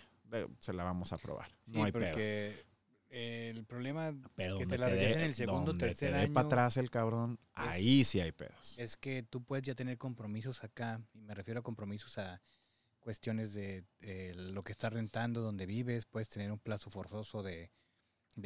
[0.58, 1.48] se la vamos a probar.
[1.66, 2.64] no hay porque
[3.10, 6.32] el problema que te la regresen en el segundo o tercer te año.
[6.32, 8.78] para atrás el cabrón, ahí sí hay pedos.
[8.78, 12.40] Es que tú puedes ya tener compromisos acá, y me refiero a compromisos a
[13.04, 13.84] cuestiones de,
[14.34, 17.70] lo que estás rentando, donde vives, puedes tener un plazo forzoso de,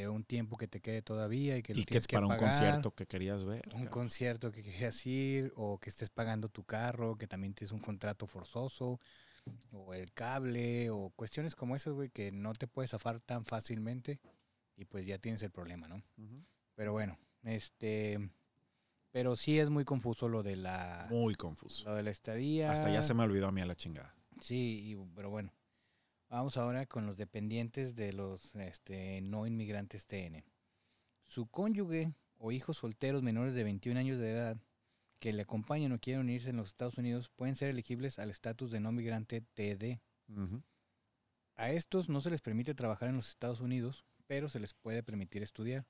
[0.08, 3.06] un tiempo que te quede todavía y que lo tienes que para un concierto que
[3.06, 3.62] querías ver.
[3.72, 7.78] Un concierto que querías ir, o que estés pagando tu carro, que también tienes un
[7.78, 9.00] contrato forzoso,
[9.72, 14.18] o el cable, o cuestiones como esas, güey, que no te puedes zafar tan fácilmente
[14.76, 16.02] y pues ya tienes el problema, ¿no?
[16.74, 18.28] Pero bueno, este,
[19.12, 21.06] pero sí es muy confuso lo de la...
[21.10, 21.88] Muy confuso.
[21.88, 22.72] Lo de la estadía.
[22.72, 24.17] Hasta ya se me olvidó a mí a la chingada.
[24.40, 25.52] Sí, pero bueno.
[26.30, 30.44] Vamos ahora con los dependientes de los este, no inmigrantes TN.
[31.26, 34.58] Su cónyuge o hijos solteros menores de 21 años de edad
[35.18, 38.70] que le acompañan o quieren unirse en los Estados Unidos pueden ser elegibles al estatus
[38.70, 40.00] de no migrante TD.
[41.56, 45.02] A estos no se les permite trabajar en los Estados Unidos, pero se les puede
[45.02, 45.86] permitir estudiar.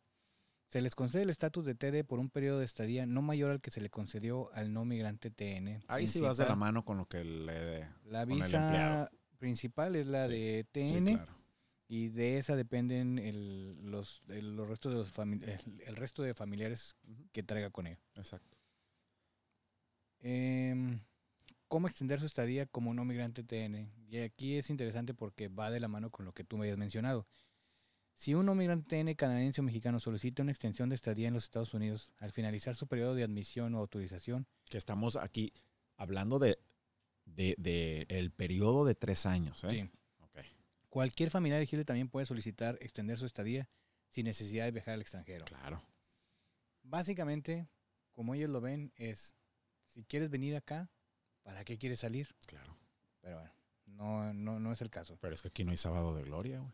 [0.68, 3.60] Se les concede el estatus de TD por un periodo de estadía no mayor al
[3.60, 5.82] que se le concedió al no migrante TN.
[5.88, 10.28] Ahí sí vas de la mano con lo que le La visa principal es la
[10.28, 11.20] de TN.
[11.90, 13.16] Y de esa dependen
[13.90, 15.18] los, los restos de los
[15.86, 16.96] el, resto de familiares
[17.32, 17.96] que traiga con él.
[18.14, 18.58] Exacto.
[20.20, 21.00] Em,
[21.66, 23.90] cómo extender su estadía como no migrante TN.
[24.06, 26.76] Y aquí es interesante porque va de la mano con lo que tú me habías
[26.76, 27.26] mencionado.
[28.18, 31.72] Si un migrante TN canadiense o mexicano solicita una extensión de estadía en los Estados
[31.72, 35.52] Unidos al finalizar su periodo de admisión o autorización, Que estamos aquí
[35.96, 36.58] hablando de,
[37.26, 39.62] de, de el periodo de tres años.
[39.62, 39.70] ¿eh?
[39.70, 40.40] sí, Ok.
[40.88, 43.68] cualquier familiar elegible también puede solicitar extender su estadía
[44.08, 45.44] sin necesidad de viajar al extranjero.
[45.44, 45.80] Claro.
[46.82, 47.68] Básicamente,
[48.10, 49.36] como ellos lo ven, es
[49.86, 50.90] si quieres venir acá,
[51.44, 52.34] ¿para qué quieres salir?
[52.46, 52.76] Claro.
[53.20, 53.52] Pero bueno,
[53.86, 55.18] no, no, no es el caso.
[55.20, 56.72] Pero es que aquí no hay sábado de gloria, güey.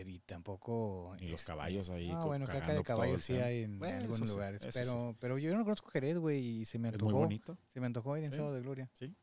[0.00, 1.14] Y, pero y tampoco.
[1.20, 2.10] Ni los este, caballos ahí.
[2.12, 4.60] Ah, bueno, caca de caballos sí hay en Bueno, algunos sí, lugares.
[4.74, 7.18] pero, pero yo no conozco Jerez, güey, y se me Es muy antojó.
[7.24, 7.58] bonito.
[7.68, 8.36] Se me antojó ir en Sí.
[8.38, 8.90] Sábado de Gloria.
[8.94, 9.14] Sí.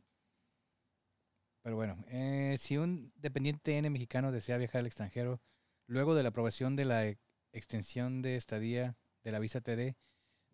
[1.63, 5.41] Pero bueno, eh, si un dependiente N mexicano desea viajar al extranjero,
[5.86, 7.19] luego de la aprobación de la e-
[7.53, 9.95] extensión de estadía de la visa TD,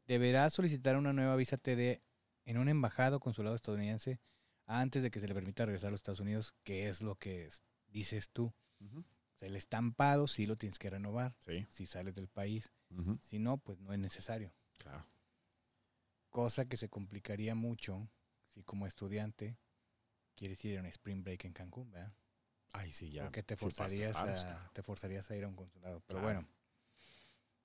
[0.06, 2.02] deberá solicitar una nueva visa TD
[2.46, 4.20] en un embajado o consulado estadounidense
[4.66, 7.46] antes de que se le permita regresar a los Estados Unidos, que es lo que
[7.46, 8.54] es- dices tú.
[8.80, 9.04] Sea,
[9.42, 11.66] el estampado sí lo tienes que renovar Sí.
[11.70, 12.72] si sales del país.
[13.22, 14.54] Si no, pues no es necesario.
[14.78, 15.06] Claro.
[16.30, 18.10] Cosa que se complicaría mucho
[18.54, 19.58] si como estudiante
[20.36, 22.14] quieres ir a un spring break en Cancún, ¿verdad?
[22.74, 23.24] Ay, sí, ya.
[23.24, 26.02] Porque te forzarías, a, te forzarías a ir a un consulado.
[26.08, 26.42] Pero Claro.
[26.42, 26.48] bueno,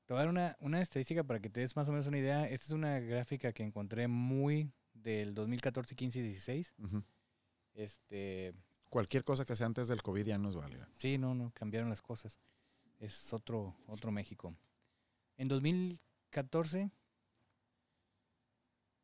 [0.07, 2.19] te voy a dar una, una estadística para que te des más o menos una
[2.19, 2.47] idea.
[2.49, 6.75] Esta es una gráfica que encontré muy del 2014, 15 y 16.
[6.79, 7.05] Ujú.
[7.75, 8.55] Este,
[8.93, 10.87] Cualquier cosa que sea antes del COVID ya no es válida.
[10.93, 12.39] sí, no, no, cambiaron las cosas.
[12.99, 14.55] Es otro, otro México.
[15.39, 16.91] En 2014,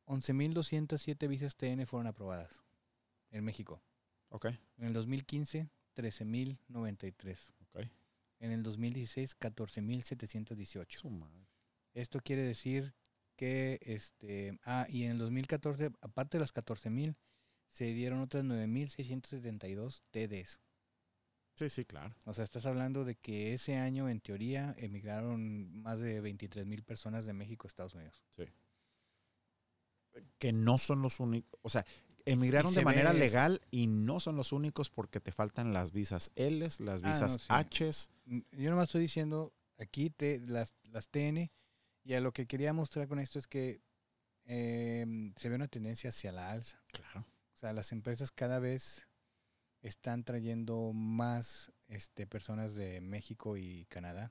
[0.05, 2.63] 11.207 visas TN fueron aprobadas
[3.31, 3.81] en México.
[4.29, 4.49] Ok.
[4.77, 7.53] En el 2015, 13.093.
[7.63, 7.89] Ok.
[8.41, 10.99] En el 2016, 14.718.
[10.99, 11.49] Su madre.
[11.95, 12.95] Esto quiere decir
[13.37, 17.17] que, este, ah, y en el 2014, aparte de las 14.000,
[17.69, 20.61] se dieron otras 9.672 TDs.
[21.55, 22.15] Sí, sí, claro.
[22.27, 27.27] O sea, estás hablando de que ese año, en teoría, emigraron más de 23.000 personas
[27.27, 28.23] de México a Estados Unidos.
[28.37, 28.45] Sí.
[30.39, 31.59] Que no son los únicos.
[31.63, 31.85] O sea,
[32.25, 36.81] emigraron de manera legal y no son los únicos porque te faltan las visas Ls,
[36.81, 37.85] las Ah, visas no, sí.
[37.85, 38.11] Hs.
[38.27, 41.51] Mm, Yo nomás estoy diciendo aquí te, las, las TN
[42.05, 43.81] y a lo que quería mostrar con esto es que
[44.45, 46.81] eh, se ve una tendencia hacia la alza.
[46.93, 47.27] Claro.
[47.59, 49.09] O sea, las empresas cada vez
[49.83, 54.31] están trayendo más este, personas de México y Canadá.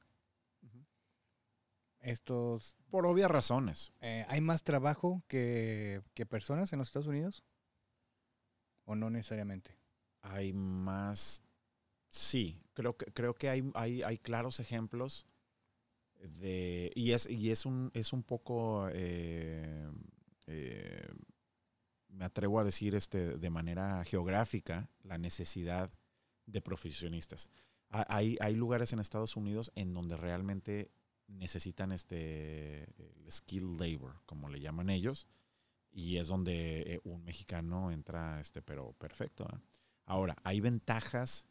[2.00, 3.92] Estos, Por obvias razones.
[4.00, 7.44] eh, ¿Hay más trabajo que, que personas en los Estados Unidos?
[8.86, 9.78] ¿O no necesariamente?
[10.22, 11.44] Hay más.
[12.08, 15.28] Sí, creo que, creo que hay, hay, hay claros ejemplos
[16.22, 16.94] de.
[16.96, 18.88] Y es, y es un es un poco.
[18.94, 19.92] eh,
[20.46, 21.10] eh,
[22.18, 25.92] me atrevo a decir este de manera geográfica la necesidad
[26.48, 27.50] de profesionistas.
[27.90, 30.92] Ha- Hay, hay lugares en Estados Unidos en donde realmente
[31.28, 35.28] necesitan este el skill labor, como le llaman ellos,
[35.92, 39.44] y es donde eh, un mexicano entra, este, pero perfecto.
[39.54, 39.60] ¿eh?
[40.06, 41.48] Ahora, hay ventajas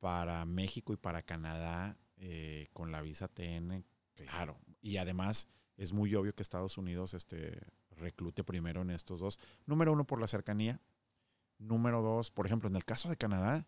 [0.00, 4.58] para México y para Canadá eh, con la visa TN, claro.
[4.80, 7.60] Y además es muy obvio que Estados Unidos este,
[7.98, 9.38] reclute primero en estos dos.
[9.66, 10.80] Número uno, por la cercanía.
[11.58, 13.66] Número dos, por ejemplo, en el caso de Canadá,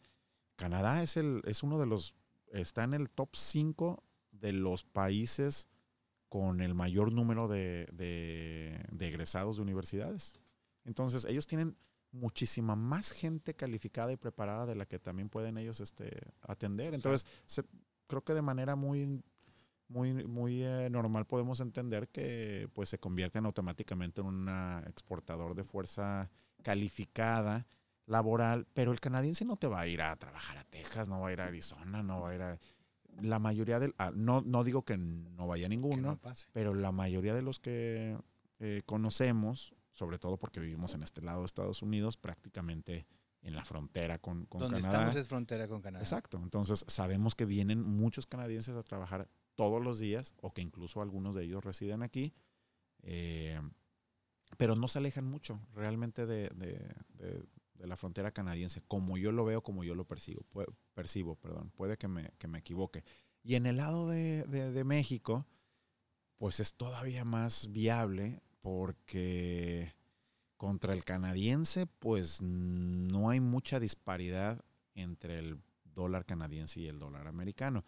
[0.57, 2.14] Canadá es, el, es uno de los,
[2.53, 5.69] está en el top 5 de los países
[6.29, 10.37] con el mayor número de, de- de egresados de universidades.
[10.85, 11.77] Entonces, ellos tienen
[12.12, 16.95] muchísima más gente calificada y preparada de la que también pueden ellos este, atender.
[16.95, 17.64] Entonces, se-
[18.07, 19.23] creo que de manera muy,
[19.90, 24.48] muy, muy eh, normal podemos entender que pues, se convierten automáticamente en un
[24.87, 26.31] exportador de fuerza
[26.62, 27.66] calificada
[28.07, 31.29] laboral, pero el canadiense no te va a ir a trabajar a Texas, no va
[31.29, 32.59] a ir a Arizona, no va a ir a...
[33.20, 33.94] La mayoría del...
[33.98, 38.16] ah, no, no digo que no vaya ninguno, no pero la mayoría de los que
[38.61, 43.07] eh, conocemos, sobre todo porque vivimos en este lado de Estados Unidos, prácticamente
[43.42, 44.98] en la frontera con, con Donde Canadá.
[44.98, 46.03] estamos es frontera con Canadá.
[46.03, 46.38] Exacto.
[46.42, 49.29] Entonces sabemos que vienen muchos canadienses a trabajar
[49.61, 52.33] todos los días, o que incluso algunos de ellos residen aquí,
[53.03, 53.61] eh,
[54.57, 57.44] pero no se alejan mucho realmente de, de-
[57.87, 60.46] la frontera canadiense, como yo lo veo, como yo lo percibo.
[60.94, 61.70] Percibo, perdón.
[61.77, 63.05] Puede que me, que me equivoque.
[63.42, 65.46] Y en el lado de México,
[66.37, 69.94] pues es todavía más viable porque
[70.57, 77.27] contra el canadiense, pues no hay mucha disparidad entre el dólar canadiense y el dólar
[77.29, 77.85] americano.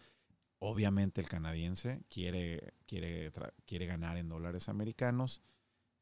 [0.65, 3.31] Obviamente el canadiense quiere, quiere,
[3.65, 5.41] quiere ganar en dólares americanos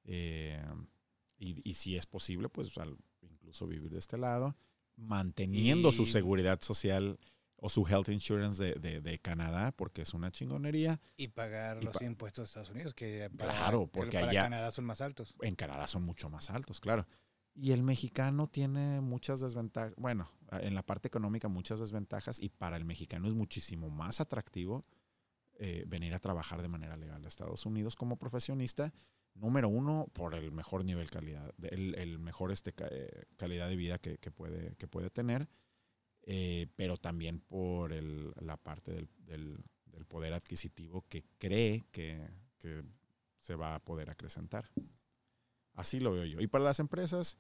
[0.04, 0.64] eh,
[1.38, 4.56] y, y si es posible, pues al- incluso vivir de este lado,
[4.96, 7.18] manteniendo su seguridad social
[7.56, 11.00] o su health insurance de, de- de Canadá, porque es una chingonería.
[11.18, 14.30] Y pagar Y los pa- impuestos de Estados Unidos, que para, Claro, que porque para
[14.32, 15.36] allá- Canadá son más altos.
[15.42, 17.08] En Canadá son mucho más altos, claro.
[17.54, 22.78] Y el mexicano tiene muchas desventajas, bueno, en la parte económica muchas desventajas y para
[22.78, 24.86] el mexicano es muchísimo más atractivo
[25.60, 28.94] eh, venir a trabajar de manera legal a Estados Unidos como profesionista.
[29.36, 34.18] Número uno, por el mejor nivel calidad, el, mejor este, eh, calidad de vida que,
[34.32, 35.48] puede, que puede tener,
[36.24, 39.64] eh, pero también por el- la parte del, del-
[40.08, 42.28] poder adquisitivo que cree que
[43.40, 44.70] se va a poder acrecentar.
[45.74, 46.40] Así lo veo yo.
[46.42, 47.38] Y para las empresas,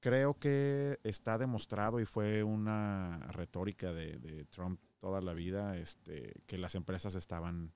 [0.00, 6.42] creo que está demostrado y fue una retórica de, de Trump toda la vida, este,
[6.46, 7.72] que las empresas estaban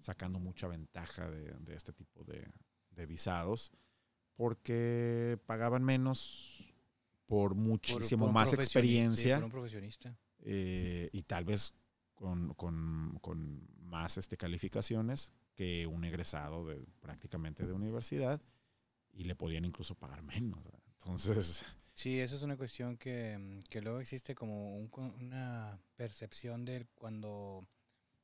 [0.00, 2.48] sacando mucha ventaja de, de este tipo de,
[2.90, 3.70] de visados
[4.34, 6.74] porque pagaban menos
[7.26, 10.16] por muchísimo por más experiencia sí, por un profesionista.
[10.40, 11.74] eh, y tal vez
[12.14, 18.40] con, con- con más este, calificaciones que un egresado de prácticamente de universidad
[19.12, 20.62] y le podían incluso pagar menos.
[20.64, 20.80] ¿verdad?
[20.98, 26.86] Entonces, Sí, esa es una cuestión que, que luego existe como un una percepción del
[26.94, 27.66] cuando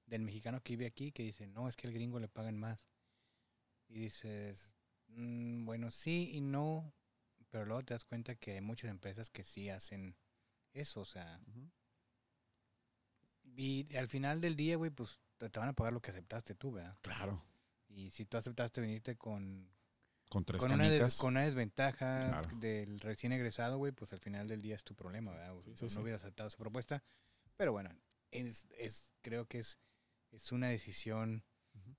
[0.06, 2.80] del mexicano que vive aquí que dice, no, es que el gringo le pagan más.
[3.88, 4.72] Y dices,
[5.08, 6.92] "Mm, bueno, sí y no,
[7.50, 10.16] pero luego te das cuenta que hay muchas empresas que sí hacen
[10.74, 11.40] eso, o sea,
[13.56, 16.54] y al final del día, güey, pues te te van a pagar lo que aceptaste
[16.54, 16.96] tú, ¿verdad?
[17.02, 17.42] claro,
[17.88, 19.70] Y si tú aceptaste venirte con,
[20.28, 22.48] con tres con, una, des- con una desventaja Claro.
[22.58, 25.54] del recién egresado, güey, pues al final del día es tu problema, ¿verdad?
[25.64, 25.98] Sí, sí, no sí.
[25.98, 27.02] hubiera aceptado esa propuesta.
[27.56, 27.90] Pero bueno,
[28.30, 29.78] es, es, creo que es,
[30.30, 31.44] es una decisión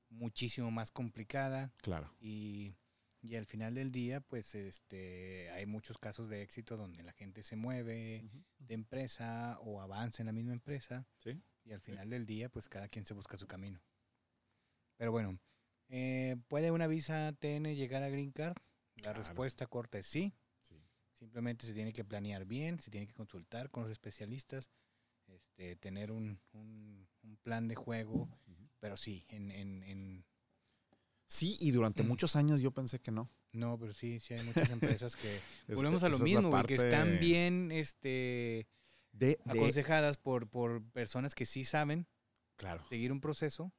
[0.10, 2.76] muchísimo más complicada Claro, y,
[3.22, 7.44] y al final del día, pues este hay muchos casos de éxito donde la gente
[7.44, 11.42] se mueve de empresa o avanza en la misma empresa Sí.
[11.65, 13.82] y al final del día, pues cada quien se busca su camino.
[14.98, 15.39] Pero bueno,
[15.89, 18.56] eh, ¿puede una visa TN llegar a Green Card?
[18.95, 19.19] La Claro.
[19.23, 20.34] respuesta corta es sí.
[20.62, 20.75] Sí.
[21.13, 24.69] Simplemente se tiene que planear bien, se tiene que consultar con los especialistas,
[25.28, 28.30] este, tener un, un- un plan de juego,
[28.80, 30.25] pero sí, en, en, en-
[31.28, 33.30] Sí, y durante muchos años yo pensé que no.
[33.52, 35.36] no, pero sí, sí hay muchas empresas que
[35.67, 38.67] Es- volvemos a lo es mismo, güey, que están bien, este,
[39.12, 42.08] de, de- aconsejadas por, por personas que sí saben
[42.56, 43.71] claro, seguir un proceso.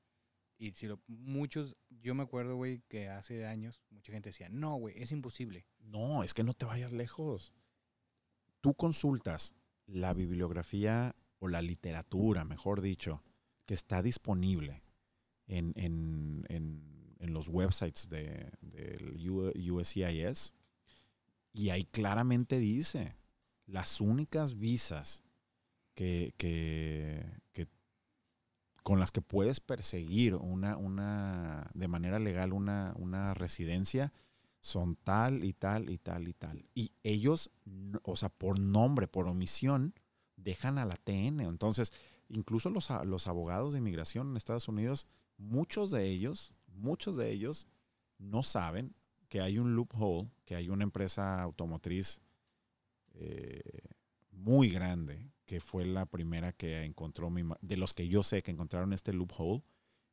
[0.63, 4.77] Y si lo, muchos, yo me acuerdo, güey, que hace años mucha gente decía, no,
[4.77, 5.67] güey, es imposible.
[5.79, 7.55] No, es que no te vayas lejos.
[8.61, 9.55] Tú consultas
[9.87, 13.23] la bibliografía o la literatura, mejor dicho,
[13.65, 14.83] que está disponible
[15.47, 19.17] en, en- en- en los websites de- del
[19.71, 20.53] USCIS
[21.55, 23.17] y ahí claramente dice
[23.67, 25.23] las únicas visas
[25.95, 27.67] que, que- que-
[28.83, 34.13] con las que puedes perseguir una, una de manera legal una, una residencia
[34.61, 36.67] son tal y tal y tal y tal.
[36.75, 37.51] Y ellos,
[38.03, 39.95] o sea, por nombre, por omisión,
[40.37, 41.41] dejan a la TN.
[41.41, 41.93] Entonces,
[42.29, 45.07] incluso los, los abogados de inmigración en Estados Unidos,
[45.39, 47.69] muchos de ellos, muchos de ellos
[48.19, 48.95] no saben
[49.29, 52.21] que hay un loophole, que hay una empresa automotriz
[53.15, 53.63] eh,
[54.33, 58.53] muy grande, que fue la primera que encontró, mi de los que yo sé que
[58.53, 59.65] encontraron este loophole,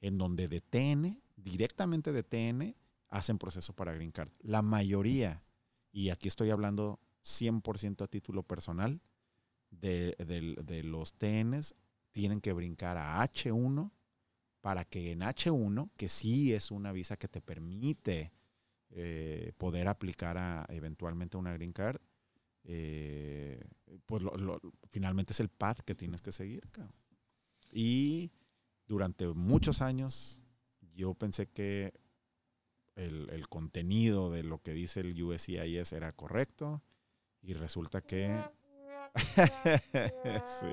[0.01, 2.75] en donde de TN, directamente de TN,
[3.09, 4.31] hacen proceso para Green Card.
[4.41, 5.43] La mayoría,
[5.91, 8.99] y aquí estoy hablando 100% a título personal,
[9.69, 11.75] de, de los TNs
[12.13, 13.91] tienen que brincar a H1
[14.61, 18.31] para que en H1, que sí es una visa que te permite
[18.89, 22.01] eh, poder aplicar a eventualmente una Green Card,
[22.69, 23.65] eh,
[24.05, 24.59] pues lo- lo-
[24.91, 26.67] finalmente es el path que tienes que seguir.
[26.71, 26.93] cabrón.
[27.71, 28.31] Y
[28.87, 30.43] durante muchos años
[30.93, 31.93] yo pensé que
[32.95, 36.81] el, el contenido de lo que dice el USCIS era correcto
[37.41, 38.37] y resulta que...
[40.59, 40.67] Sí.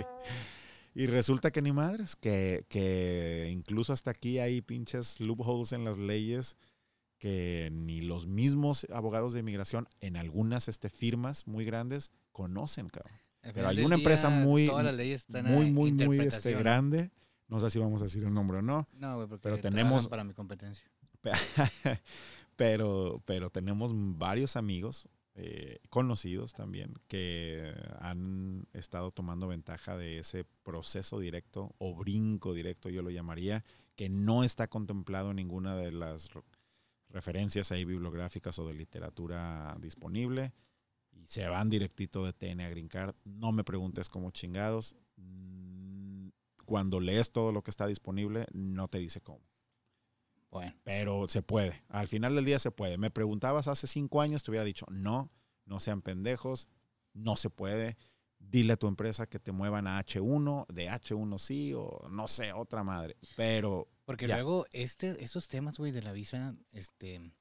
[0.97, 5.99] Y resulta que ni madres, que, que incluso hasta aquí hay pinches loopholes en las
[5.99, 6.57] leyes
[7.19, 13.17] que ni los mismos abogados de inmigración en algunas este, firmas muy grandes conocen, cabrón.
[13.53, 14.71] Pero hay una empresa muy-
[15.43, 17.11] Muy, muy, muy este, grande.
[17.49, 18.89] No sé si vamos a decir el nombre o no.
[18.95, 20.91] No, güey, porque Pero tenemos- para mi competencia.
[22.57, 30.45] pero, pero tenemos varios amigos eh, conocidos también que han estado tomando ventaja de ese
[30.63, 33.65] proceso directo o brinco directo, yo lo llamaría,
[33.97, 36.29] que no está contemplado en ninguna de las
[37.15, 40.53] referencias ahí bibliográficas o de literatura disponible
[41.13, 43.15] y se van directito de TN a Green Card.
[43.25, 44.97] No me preguntes cómo chingados.
[45.17, 46.29] Mm,
[46.67, 49.41] Cuando lees todo lo que está disponible, no te dice cómo.
[50.51, 51.83] Bueno, Pero se puede.
[51.89, 52.99] Al final del día se puede.
[52.99, 55.31] Me preguntabas hace cinco años, te hubiera dicho, no,
[55.67, 56.69] no sean pendejos,
[57.13, 57.97] no se puede.
[58.51, 62.53] Dile a tu empresa que te muevan a H1, de H1 sí, o no sé,
[62.53, 63.17] otra madre.
[63.37, 64.37] Pero porque Ya.
[64.37, 67.33] luego este, estos temas, güey, de la visa, este,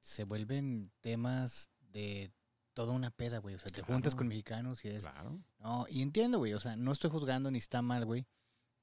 [0.00, 2.32] se vuelven temas de
[2.74, 3.54] toda una peda, güey.
[3.54, 4.18] O sea, te juntas Claro.
[4.18, 7.58] con mexicanos y es, claro, no, y entiendo, güey, o sea, no estoy juzgando ni
[7.58, 8.26] está mal, güey.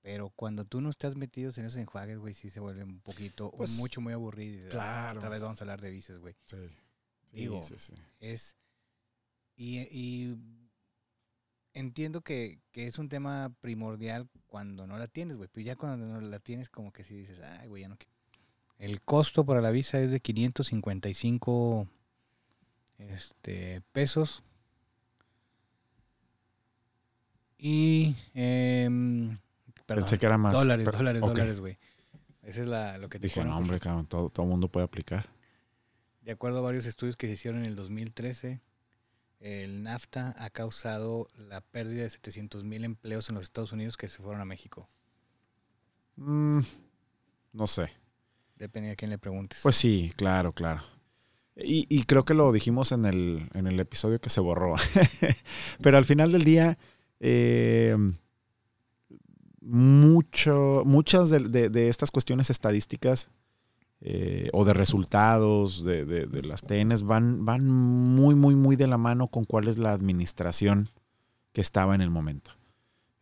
[0.01, 3.51] Pero cuando tú no estás metido en esos enjuagues, güey, sí se vuelve un poquito,
[3.51, 4.67] Pues, mucho, muy aburrido.
[4.67, 5.19] "Ah, claro.
[5.19, 6.35] otra vez vamos a hablar de visas, güey.
[6.45, 6.55] sí.
[7.31, 7.93] Digo, sí, sí.
[8.19, 8.55] Es.
[9.55, 10.37] Y, y
[11.79, 15.49] entiendo que, que es un tema primordial cuando no la tienes, güey.
[15.51, 18.13] Pero ya cuando no la tienes, como que si dices, ay, güey, ya no quiero".
[18.77, 21.87] El costo para la visa es de 555
[22.97, 24.43] este, pesos.
[27.57, 28.15] Y.
[28.33, 29.37] em,
[29.85, 30.53] perdón, Pensé que era más.
[30.53, 31.77] dólares, pero- dólares, dólares, güey.
[32.43, 34.69] Esa es la, lo que te Dije, ponen no, por hombre, cabrón, todo, todo mundo
[34.69, 35.29] puede aplicar.
[36.21, 38.59] de acuerdo a varios estudios que se hicieron en el 2013,
[39.39, 44.09] el NAFTA ha causado la pérdida de 700 mil empleos en los Estados Unidos que
[44.09, 44.87] se fueron a México.
[46.17, 46.59] Mm,
[47.53, 47.89] no sé.
[48.57, 49.59] Depende de quién le preguntes.
[49.63, 50.81] Pues sí, claro, claro.
[51.55, 54.75] Y, y creo que lo dijimos en el, en el episodio que se borró.
[55.81, 56.77] Pero al final del día,
[57.19, 57.95] eh,
[59.61, 63.29] mucho, muchas de, de- de estas cuestiones estadísticas
[64.01, 68.97] eh, o de resultados de, de- las TNs van, van muy, muy, muy de la
[68.97, 70.89] mano con cuál es la administración
[71.51, 72.51] que estaba en el momento.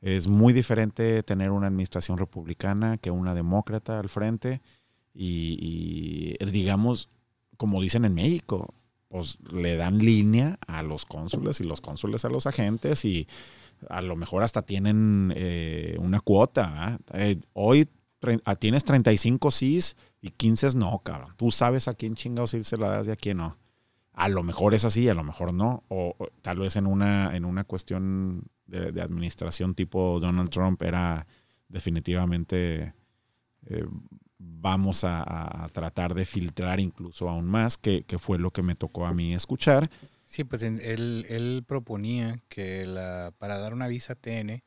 [0.01, 4.61] Es muy diferente tener una administración republicana que una demócrata al frente
[5.13, 7.09] y, y, digamos,
[7.57, 8.75] como dicen en México,
[9.09, 13.27] pues le dan línea a los cónsules y los cónsules a los agentes y
[13.89, 16.71] a lo mejor hasta tienen eh, una cuota.
[16.75, 16.97] ¿ah?
[17.13, 17.87] Eh, hoy
[18.59, 21.33] tienes 35 sís y 15 no, cabrón.
[21.37, 23.57] Tú sabes a quién chingados sí se la das y a quién no.
[24.13, 25.83] A lo mejor es así, a lo mejor no.
[25.89, 31.27] O, tal vez en una, en una cuestión de, de administración tipo Donald Trump era
[31.69, 32.93] definitivamente
[33.69, 33.85] eh,
[34.39, 39.13] vamos a, tratar de filtrar incluso aún más, que, fue lo que me tocó a
[39.13, 39.89] mí escuchar.
[40.23, 44.63] sí, pues él, él proponía que la, para dar una visa TN,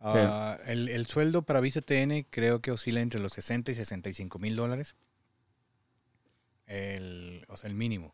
[0.00, 4.38] ah, el, el sueldo para visa TN creo que oscila entre los 60 y 65
[4.38, 4.96] mil dólares.
[6.66, 8.12] El, o sea, el mínimo.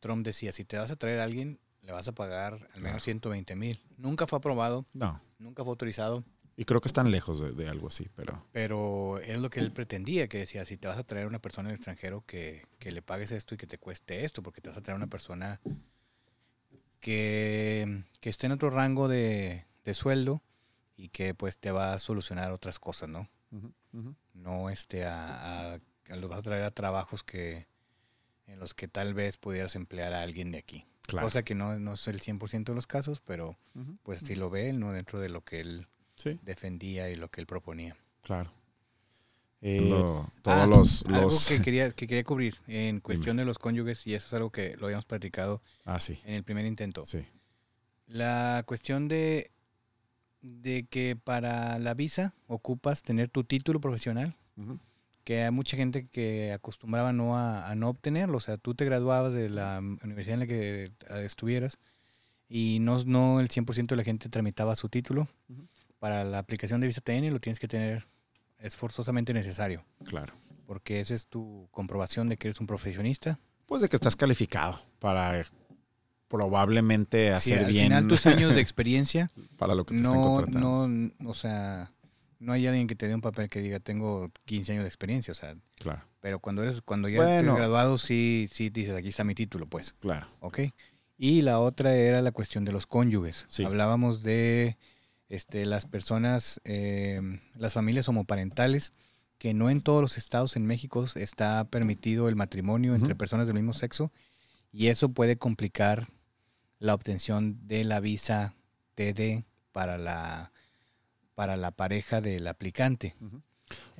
[0.00, 2.80] Trump decía, si te vas a traer a alguien, le vas a pagar al menos
[2.80, 3.00] Claro.
[3.00, 3.82] 120 mil.
[3.96, 6.24] Nunca fue aprobado, No, nunca fue autorizado,
[6.56, 9.72] y creo que están lejos de, de algo así, pero pero es lo que él
[9.72, 12.92] pretendía, que decía, si te vas a traer a una persona del extranjero, que, que
[12.92, 15.06] le pagues esto y que te cueste esto, porque te vas a traer a una
[15.08, 15.60] persona
[17.00, 20.42] que, que esté en otro rango de, de sueldo
[20.96, 23.28] y que pues te va a solucionar otras cosas, ¿no?
[24.34, 27.66] No este a, a, a los vas a traer a trabajos que
[28.46, 30.86] en los que tal vez pudieras emplear a alguien de aquí.
[31.02, 31.26] claro.
[31.26, 33.56] Cosa que no, no es el 100% de los casos, pero
[34.02, 34.92] pues si lo ve él, ¿no?
[34.92, 35.86] Dentro de lo que él
[36.16, 37.96] Sí, defendía y lo que él proponía.
[38.22, 38.52] claro.
[39.64, 43.58] Eh, Ah, todos los, Algo los- que quería, que quería cubrir en cuestión de los
[43.58, 47.04] cónyuges, y eso es algo que lo habíamos platicado Ah, sí, en el primer intento.
[47.06, 47.24] sí.
[48.06, 49.50] La cuestión de,
[50.42, 54.36] de que para la visa ocupas tener tu título profesional,
[55.24, 58.38] que hay mucha gente que acostumbraba no a, a no obtenerlo.
[58.38, 60.90] O sea, tú te graduabas de la universidad en la que
[61.24, 61.78] estuvieras
[62.48, 65.28] y no, no el 100% de la gente tramitaba su título.
[66.00, 68.06] Para la aplicación de visa TN lo tienes que tener
[68.58, 70.34] es forzosamente necesario, Claro.
[70.66, 73.38] porque esa es tu comprobación de que eres un profesionista.
[73.66, 75.44] Pues de que estás calificado para
[76.32, 80.36] probablemente hacer al bien final tus años de experiencia para lo que te están no,
[80.36, 80.88] contratando.
[80.88, 81.92] no, o sea,
[82.38, 85.32] no hay alguien que te dé un papel que diga tengo 15 años de experiencia,
[85.32, 87.32] o sea, Claro, pero cuando eres, cuando ya Bueno.
[87.32, 90.26] eres graduado, sí, sí dices aquí está mi título, pues, claro.
[90.40, 90.60] ¿ok?
[91.18, 93.44] Y la otra era la cuestión de los cónyuges.
[93.48, 93.64] Sí.
[93.64, 94.78] Hablábamos de
[95.28, 97.20] este, las personas, eh,
[97.58, 98.94] las familias homoparentales,
[99.36, 103.56] que no en todos los estados en México está permitido el matrimonio entre personas del
[103.56, 104.10] mismo sexo,
[104.72, 106.08] y eso puede complicar
[106.82, 108.54] la obtención de la visa
[108.96, 110.52] TD para la,
[111.34, 113.14] para la pareja del aplicante.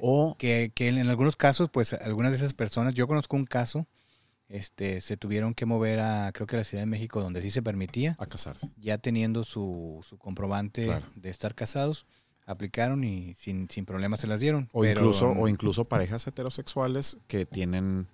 [0.00, 3.86] O Que, que en algunos casos, pues algunas de esas personas, yo conozco un caso,
[4.48, 7.50] este, se tuvieron que mover a, creo que a la Ciudad de México, donde sí
[7.50, 8.68] se permitía, a casarse.
[8.76, 11.06] ya teniendo su, su comprobante Claro.
[11.14, 12.04] de estar casados,
[12.44, 14.68] aplicaron y sin, sin problemas se las dieron.
[14.72, 18.08] O pero, incluso, o incluso parejas heterosexuales que tienen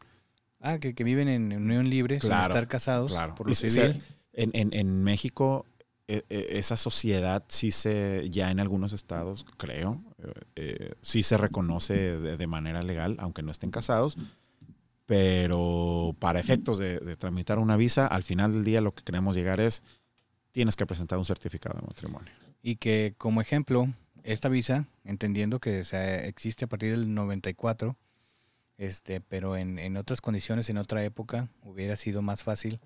[0.60, 3.34] Ah, que, que viven en unión libre sin estar casados claro.
[3.36, 4.02] por lo Y se- civil.
[4.38, 5.66] En, en- en México,
[6.06, 11.36] e- e- esa sociedad sí se, ya en algunos estados, creo, eh, eh, sí se
[11.36, 14.16] reconoce de, de manera legal, aunque no estén casados.
[15.06, 19.34] Pero para efectos de, de tramitar una visa, al final del día lo que queremos
[19.34, 19.82] llegar es,
[20.52, 22.30] tienes que presentar un certificado de matrimonio.
[22.62, 23.88] Y que como ejemplo,
[24.22, 27.96] esta visa, entendiendo que se- existe a partir del 94,
[28.76, 32.78] este, pero en, en otras condiciones, en otra época, hubiera sido más fácil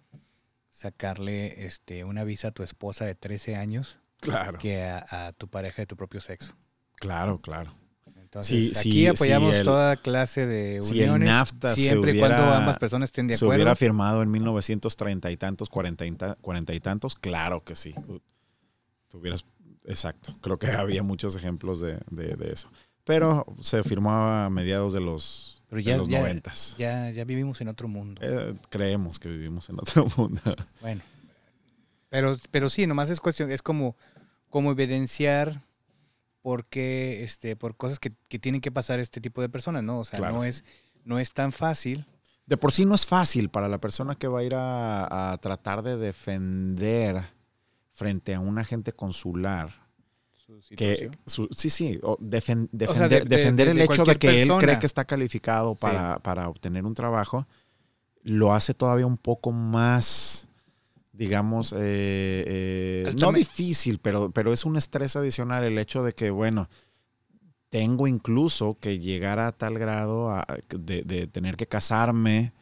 [0.72, 4.58] sacarle este, una visa a tu esposa de 13 años Claro.
[4.58, 6.54] que a, a tu pareja de tu propio sexo.
[6.96, 7.72] Claro, claro.
[8.16, 12.18] Entonces, Sí, aquí sí, apoyamos sí, el- toda clase de uniones, NAFTA se siempre y
[12.18, 13.58] cuando ambas personas estén de ¿Se acuerdo.
[13.62, 17.14] hubiera firmado en 1930 y tantos, 40 y, ta- 40 y tantos?
[17.16, 17.94] Claro que sí.
[19.08, 19.44] Tuvieras,
[19.84, 20.34] exacto.
[20.40, 22.70] Creo que había muchos ejemplos de, de- de eso.
[23.04, 26.52] Pero se firmó a mediados de los, Pero de ya- los ya- 90.
[26.76, 28.20] Ya, ya vivimos en otro mundo.
[28.22, 30.40] Eh, creemos que vivimos en otro mundo.
[30.82, 31.00] Bueno.
[32.10, 33.96] Pero, pero sí, nomás es cuestión, es como,
[34.50, 35.62] como evidenciar
[36.42, 40.00] por qué, este, por cosas que, que tienen que pasar este tipo de personas, ¿no?
[40.00, 40.34] O sea, Claro.
[40.34, 40.62] no es,
[41.04, 42.04] no es tan fácil.
[42.44, 45.38] De por sí no es fácil para la persona que va a ir a, a
[45.38, 47.22] tratar de defender
[47.92, 49.70] frente a un agente consular
[50.60, 53.80] Su que su- sí sí o defen- O sea, defender, de- de- defender de- el
[53.80, 57.46] hecho de que él cree que está calificado para, para obtener un trabajo
[58.22, 60.46] lo hace todavía un poco más
[61.12, 62.44] digamos eh,
[63.06, 66.68] eh, no difícil pero pero es un estrés adicional el hecho de que bueno
[67.68, 72.52] tengo incluso que llegar a tal grado a- de, de tener que casarme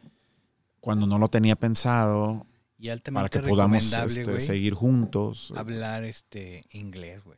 [0.79, 2.45] cuando no lo tenía pensado
[2.79, 5.53] Y altamente para que podamos este, seguir juntos.
[5.55, 7.37] hablar este inglés, güey.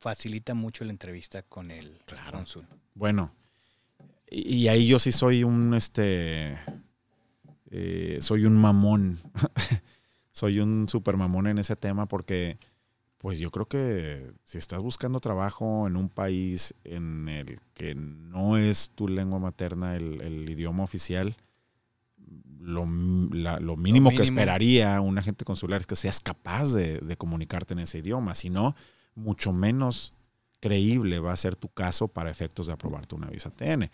[0.00, 2.38] Facilita mucho la entrevista con el Claro.
[2.38, 2.64] cónsul.
[2.94, 3.32] Bueno,
[4.30, 6.56] y, y ahí yo sí soy un, este,
[7.70, 9.18] eh, soy un mamón.
[10.32, 12.58] soy un super mamón en ese tema porque,
[13.18, 18.56] pues yo creo que si estás buscando trabajo en un país en el que no
[18.56, 21.36] es tu lengua materna el, el idioma oficial,
[22.60, 22.86] lo,
[23.32, 24.38] la- lo mínimo que mínimo.
[24.38, 28.34] esperaría un agente consular es que seas capaz de, de comunicarte en ese idioma.
[28.36, 28.76] Si no,
[29.18, 30.12] mucho menos
[30.60, 33.90] creíble va a ser tu caso para efectos de aprobarte una visa TN.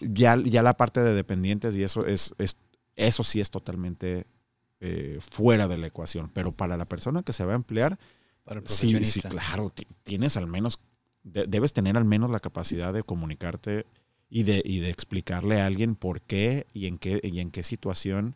[0.00, 2.56] Ya, ya la parte de dependientes y eso es, es
[2.94, 4.26] eso sí es totalmente
[4.80, 6.30] eh, fuera de la ecuación.
[6.32, 7.98] Pero para la persona que se va a emplear,
[8.44, 10.80] Para el sí, sí, claro, ti- tienes al menos,
[11.24, 13.86] de- debes tener al menos la capacidad de comunicarte
[14.30, 17.62] y de, y de explicarle a alguien por qué y en qué, y en qué
[17.62, 18.34] situación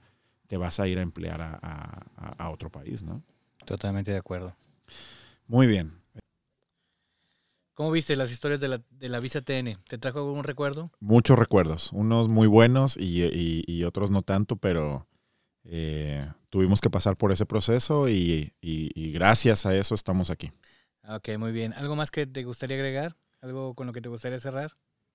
[0.49, 2.07] te vas a ir a emplear a-
[2.38, 3.22] a otro país, ¿no?
[3.64, 4.55] Totalmente de acuerdo.
[5.47, 6.01] Muy bien.
[7.74, 9.76] ¿Cómo viste las historias de la, de la visa TN?
[9.86, 10.90] ¿Te trajo algún recuerdo?
[10.99, 15.07] Muchos recuerdos, unos muy buenos y, y- y otros no tanto, pero
[15.64, 18.55] eh, tuvimos que pasar por ese proceso y,
[19.12, 20.53] gracias a eso estamos aquí.
[21.07, 21.74] Ok, muy bien.
[21.74, 23.14] ¿Algo más que te gustaría agregar?
[23.42, 24.72] ¿Algo con lo que te gustaría cerrar?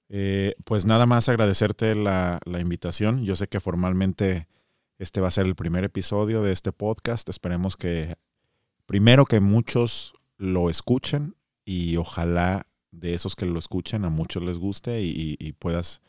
[0.10, 3.24] Eh, pues nada más agradecerte la, la invitación.
[3.24, 4.48] Yo sé que formalmente
[5.00, 7.28] este va a ser el primer episodio de este podcast.
[7.28, 8.16] Esperemos que
[8.86, 11.36] primero que muchos lo escuchen
[11.66, 16.02] y ojalá de esos que lo escuchen a muchos les guste y, puedas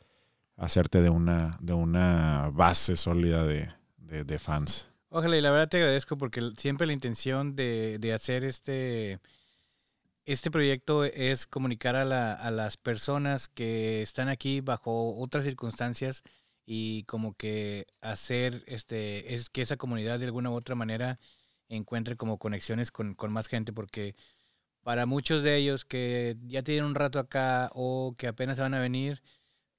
[0.57, 3.69] hacerte de una, de una base sólida de,
[3.99, 4.89] de- fans.
[5.11, 9.21] Ojalá, y la verdad te agradezco porque siempre la intención de, de hacer este,
[10.25, 16.23] este proyecto es comunicar a, la- a las personas que están aquí bajo otras circunstancias
[16.65, 21.19] y como que hacer este, es que esa comunidad de alguna u otra manera
[21.77, 24.15] encuentre como conexiones con, con más gente porque
[24.83, 28.75] para muchos de ellos que ya tienen un rato acá o que apenas se van
[28.75, 29.23] a venir,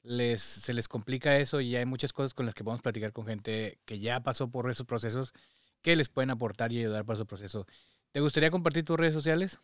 [0.02, 3.26] les, se les complica eso y hay muchas cosas con las que podemos platicar con
[3.26, 5.34] gente que ya pasó por esos procesos
[5.82, 7.66] que les pueden aportar y ayudar para su proceso.
[8.12, 9.60] ¿Te gustaría compartir tus redes sociales?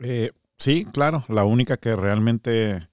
[0.00, 1.24] Eh, sí, claro.
[1.28, 2.88] La única que realmente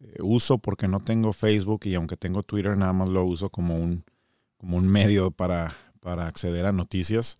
[0.00, 3.76] eh, uso porque no tengo Facebook y aunque tengo Twitter, nada más lo uso como
[3.76, 4.04] un,
[4.56, 7.38] como un medio para, para acceder a noticias.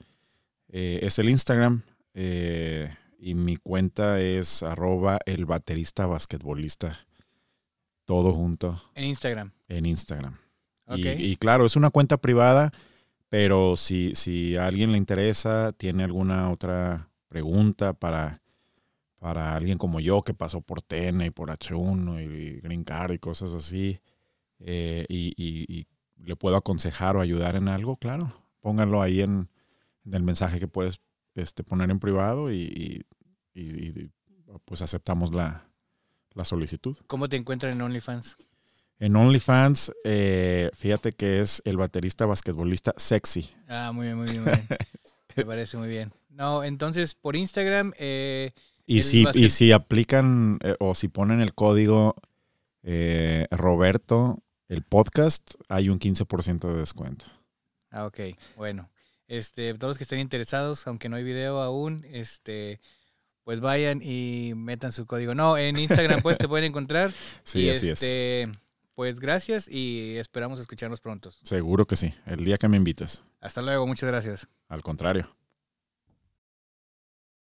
[0.77, 1.83] Eh, es el Instagram
[2.15, 6.99] eh, y mi cuenta es arroba el baterista basquetbolista.
[8.07, 9.53] Todo junto En Instagram.
[9.69, 10.37] en Instagram.
[11.17, 12.71] Y claro, es una cuenta privada,
[13.31, 18.43] pero si, si a alguien le interesa, tiene alguna otra pregunta para,
[19.19, 23.19] para alguien como yo que pasó por TN y por H1 y Green Card y
[23.19, 24.01] cosas así,
[24.59, 25.87] eh, y, y- y
[26.23, 29.49] le puedo aconsejar o ayudar en algo, claro, pónganlo ahí en,
[30.05, 31.01] en el mensaje que puedes
[31.35, 33.05] este, poner en privado y,
[33.55, 34.11] y-
[34.65, 35.67] pues aceptamos la,
[36.33, 36.97] la solicitud.
[37.07, 38.37] ¿Cómo te encuentran en OnlyFans?
[39.01, 43.51] En OnlyFans, eh, fíjate que es el baterista basquetbolista sexy.
[43.69, 44.67] Ah, muy bien, muy bien, muy bien.
[45.37, 46.13] Me parece muy bien.
[46.29, 47.93] No, entonces por Instagram.
[47.99, 48.53] Eh,
[48.87, 52.15] y, si, basquet- y si aplican eh, o si ponen el código
[53.51, 57.25] Roberto, el podcast, hay un 15% de descuento.
[57.91, 58.21] Ah, ok,
[58.57, 58.89] bueno.
[59.29, 62.81] Este, todos los que estén interesados, aunque no hay video aún, este,
[63.43, 65.35] pues vayan y metan su código.
[65.35, 67.11] No, en Instagram pues te pueden encontrar.
[67.43, 68.03] Sí, y así es.
[68.03, 68.53] este,
[68.95, 71.31] Pues gracias y esperamos escucharnos pronto.
[71.43, 72.15] Seguro que sí.
[72.27, 73.23] El día que me invites.
[73.41, 74.49] Hasta luego, muchas gracias.
[74.69, 75.35] Al contrario.